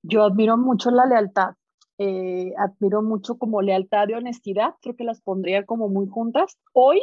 [0.03, 1.55] Yo admiro mucho la lealtad,
[1.97, 6.57] eh, admiro mucho como lealtad y honestidad, creo que las pondría como muy juntas.
[6.73, 7.01] Hoy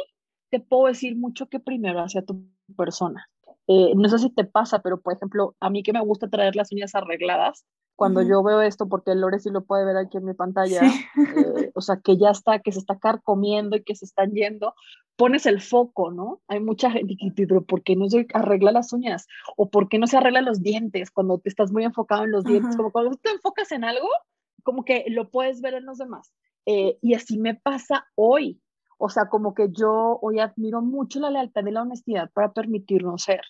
[0.49, 2.45] te puedo decir mucho que primero hacia tu
[2.77, 3.27] persona.
[3.67, 6.55] Eh, no sé si te pasa, pero por ejemplo, a mí que me gusta traer
[6.55, 7.65] las uñas arregladas,
[8.01, 11.05] cuando yo veo esto, porque Lore sí lo puede ver aquí en mi pantalla, Sí.
[11.37, 14.73] eh, o sea, que ya está, que se está carcomiendo y que se están yendo,
[15.15, 16.41] pones el foco, ¿no?
[16.47, 19.27] Hay mucha gente que dice, pero ¿por qué no se arregla las uñas?
[19.55, 22.43] ¿O por qué no se arreglan los dientes cuando te estás muy enfocado en los
[22.43, 22.75] dientes?
[22.75, 24.07] Como cuando te enfocas en algo,
[24.63, 26.33] como que lo puedes ver en los demás.
[26.65, 28.59] Eh, y así me pasa hoy.
[28.97, 33.23] O sea, como que yo hoy admiro mucho la lealtad y la honestidad para permitirnos
[33.23, 33.41] ser.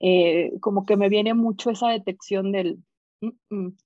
[0.00, 2.89] Eh, como que me viene mucho esa detección del, "Mm, mm,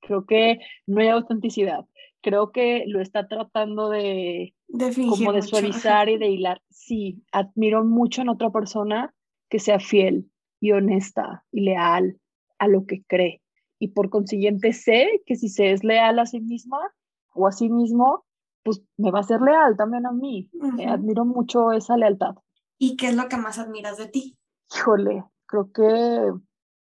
[0.01, 1.87] creo que no hay autenticidad.
[2.23, 5.49] Creo que lo está tratando de, De como de mucho.
[5.57, 6.63] suavizar y de hilar.
[6.71, 9.15] Sí, admiro mucho en otra persona
[9.51, 10.31] que sea fiel
[10.61, 12.19] y honesta y leal
[12.59, 13.43] a lo que cree.
[13.79, 16.79] Y por consiguiente sé que si se es leal a sí misma
[17.35, 18.25] o a sí mismo,
[18.63, 20.49] pues me va a ser leal también a mí.
[20.55, 20.89] Eh, Ujú.
[20.89, 22.37] admiro mucho esa lealtad.
[22.79, 24.39] ¿Y qué es lo que más admiras de ti?
[24.75, 26.33] Híjole, creo que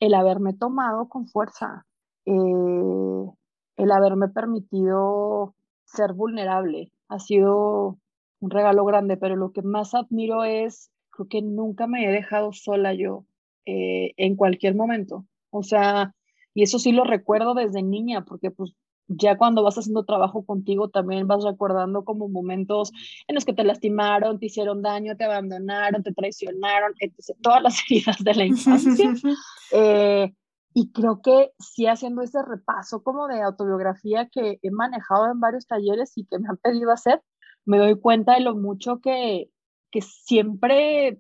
[0.01, 1.87] el haberme tomado con fuerza,
[2.29, 3.31] eh,
[3.77, 5.55] el haberme permitido
[5.85, 7.99] ser vulnerable, ha sido
[8.41, 12.53] un regalo grande, pero lo que más admiro es, creo que nunca me he dejado
[12.53, 13.25] sola yo
[13.65, 15.25] eh, en cualquier momento.
[15.51, 16.15] O sea,
[16.55, 18.75] y eso sí lo recuerdo desde niña, porque pues
[19.09, 22.93] ya cuando vas haciendo trabajo contigo también vas recordando como momentos
[23.27, 26.93] en los que te lastimaron, te hicieron daño, te abandonaron, te traicionaron,
[27.41, 29.15] todas las heridas de la infancia.
[29.71, 30.33] Eh,
[30.75, 35.67] y creo que sí haciendo ese repaso como de autobiografía que he manejado en varios
[35.67, 37.23] talleres y que me han pedido hacer,
[37.65, 39.51] me doy cuenta de lo mucho que,
[39.91, 41.19] que siempre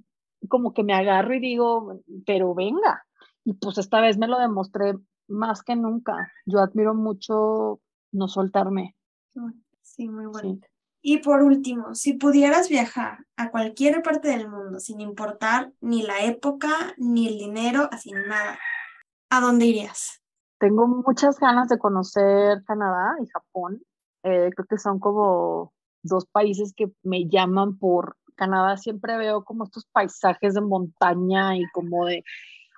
[0.49, 3.05] como que me agarro y digo, pero venga.
[3.45, 4.95] Y pues esta vez me lo demostré
[5.27, 6.33] más que nunca.
[6.47, 7.81] Yo admiro mucho
[8.13, 8.97] no soltarme.
[9.83, 10.67] Sí, muy bonito.
[11.01, 16.25] Y por último, si pudieras viajar a cualquier parte del mundo, sin importar ni la
[16.25, 18.59] época, ni el dinero, así nada,
[19.31, 20.21] ¿a dónde irías?
[20.59, 23.83] Tengo muchas ganas de conocer Canadá y Japón.
[24.25, 25.73] Eh, creo que son como
[26.03, 28.77] dos países que me llaman por Canadá.
[28.77, 32.25] Siempre veo como estos paisajes de montaña y como de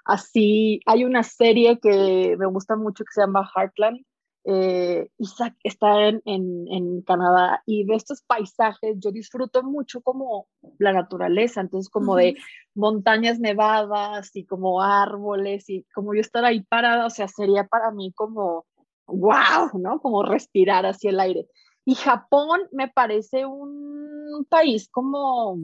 [0.05, 0.81] así.
[0.87, 4.05] Hay una serie que me gusta mucho que se llama Heartland,
[4.45, 10.47] eh, Isaac está en, en, Canadá y de estos paisajes yo disfruto mucho como
[10.79, 12.37] la naturaleza, entonces como de
[12.75, 17.91] montañas nevadas y como árboles y como yo estar ahí parada, o sea, sería para
[17.91, 18.65] mí como
[19.07, 20.01] wow, ¿no?
[20.01, 21.47] Como respirar hacia el aire.
[21.85, 25.59] Y Japón me parece un país como,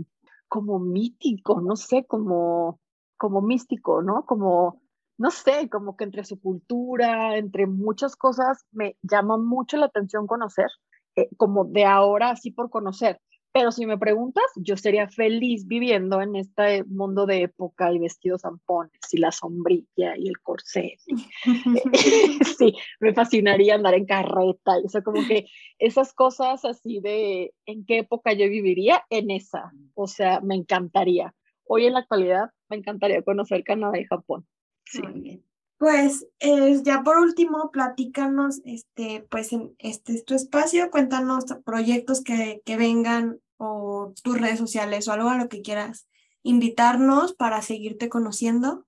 [0.48, 2.80] como mítico, no sé, como,
[3.16, 4.24] como místico, ¿no?
[4.26, 4.82] Como
[5.18, 10.26] no sé, como que entre su cultura, entre muchas cosas, me llama mucho la atención
[10.26, 10.68] conocer,
[11.16, 13.20] eh, como de ahora así por conocer.
[13.56, 18.42] Pero si me preguntas, yo sería feliz viviendo en este mundo de época y vestidos
[18.42, 21.00] zampones y la sombrilla y el corset.
[22.58, 24.72] sí, me fascinaría andar en carreta.
[24.84, 25.46] O sea, como que
[25.78, 29.72] esas cosas así de en qué época yo viviría, en esa.
[29.94, 31.34] O sea, me encantaría.
[31.64, 34.46] Hoy en la actualidad me encantaría conocer Canadá y Japón.
[34.94, 35.44] Muy bien.
[35.78, 42.22] Pues eh, ya por último, platícanos, este, pues en este es tu espacio, cuéntanos proyectos
[42.22, 46.08] que, que vengan o tus redes sociales o algo a lo que quieras
[46.42, 48.86] invitarnos para seguirte conociendo.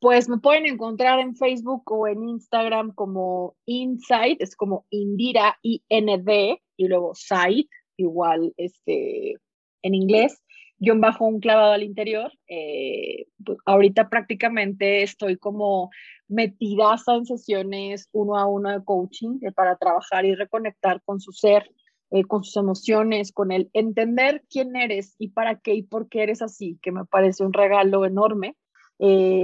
[0.00, 6.62] Pues me pueden encontrar en Facebook o en Instagram como Insight, es como Indira, I-N-D,
[6.76, 9.36] y luego Sight, igual este,
[9.82, 10.42] en inglés
[10.82, 12.32] guion bajo un clavado al interior.
[12.48, 15.90] Eh, pues, ahorita prácticamente estoy como
[16.28, 21.30] metidaza en sesiones uno a uno de coaching eh, para trabajar y reconectar con su
[21.30, 21.70] ser,
[22.10, 26.24] eh, con sus emociones, con el entender quién eres y para qué y por qué
[26.24, 28.56] eres así, que me parece un regalo enorme.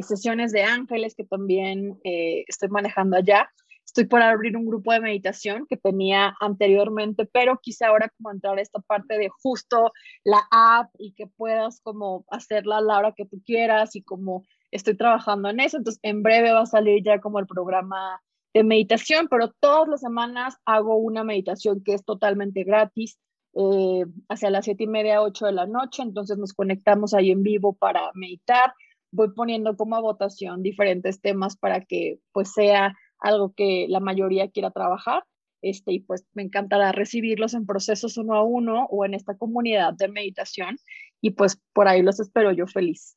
[0.03, 3.51] sesiones de ángeles que también estoy manejando allá
[3.89, 8.59] Estoy por abrir un grupo de meditación que tenía anteriormente, pero quise ahora como entrar
[8.59, 9.93] a esta parte de justo
[10.25, 14.45] la app y que puedas como hacerla a la hora que tú quieras y como
[14.71, 15.79] estoy trabajando en eso.
[15.79, 18.21] Entonces, en breve va a salir ya como el programa
[18.53, 23.19] de meditación, pero todas las semanas hago una meditación que es totalmente gratis.
[23.55, 27.43] Eh, hacia las siete y media, ocho de la noche, entonces nos conectamos ahí en
[27.43, 28.75] vivo para meditar.
[29.13, 34.51] Voy poniendo como a votación diferentes temas para que pues sea algo que la mayoría
[34.51, 35.25] quiera trabajar.
[35.61, 39.93] Este, y pues me encantará recibirlos en procesos uno a uno o en esta comunidad
[39.95, 40.79] de meditación
[41.21, 43.17] y pues por ahí los espero yo feliz.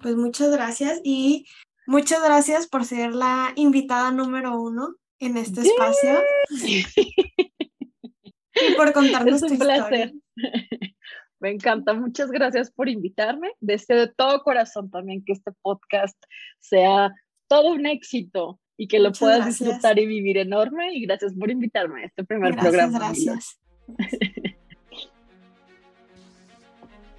[0.00, 1.46] Pues muchas gracias y
[1.86, 6.20] muchas gracias por ser la invitada número uno en este espacio
[6.50, 6.84] y
[8.76, 10.12] por contarnos es un placer.
[11.40, 13.52] Me encanta, muchas gracias por invitarme.
[13.60, 16.16] Deseo de todo corazón también que este podcast
[16.58, 17.12] sea
[17.46, 20.94] todo un éxito y que lo puedas disfrutar y vivir enorme.
[20.94, 22.98] Y gracias por invitarme a este primer programa.
[22.98, 23.58] Gracias.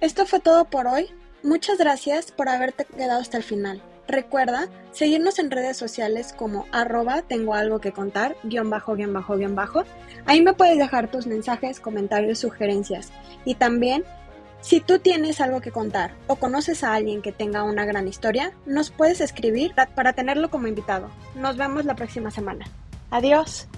[0.00, 1.06] Esto fue todo por hoy.
[1.42, 3.82] Muchas gracias por haberte quedado hasta el final.
[4.08, 9.36] Recuerda seguirnos en redes sociales como arroba tengo algo que contar, guion bajo, guion bajo,
[9.36, 9.84] guion bajo.
[10.24, 13.12] Ahí me puedes dejar tus mensajes, comentarios, sugerencias.
[13.44, 14.04] Y también
[14.60, 18.52] si tú tienes algo que contar o conoces a alguien que tenga una gran historia,
[18.66, 21.08] nos puedes escribir para tenerlo como invitado.
[21.34, 22.66] Nos vemos la próxima semana.
[23.10, 23.68] Adiós.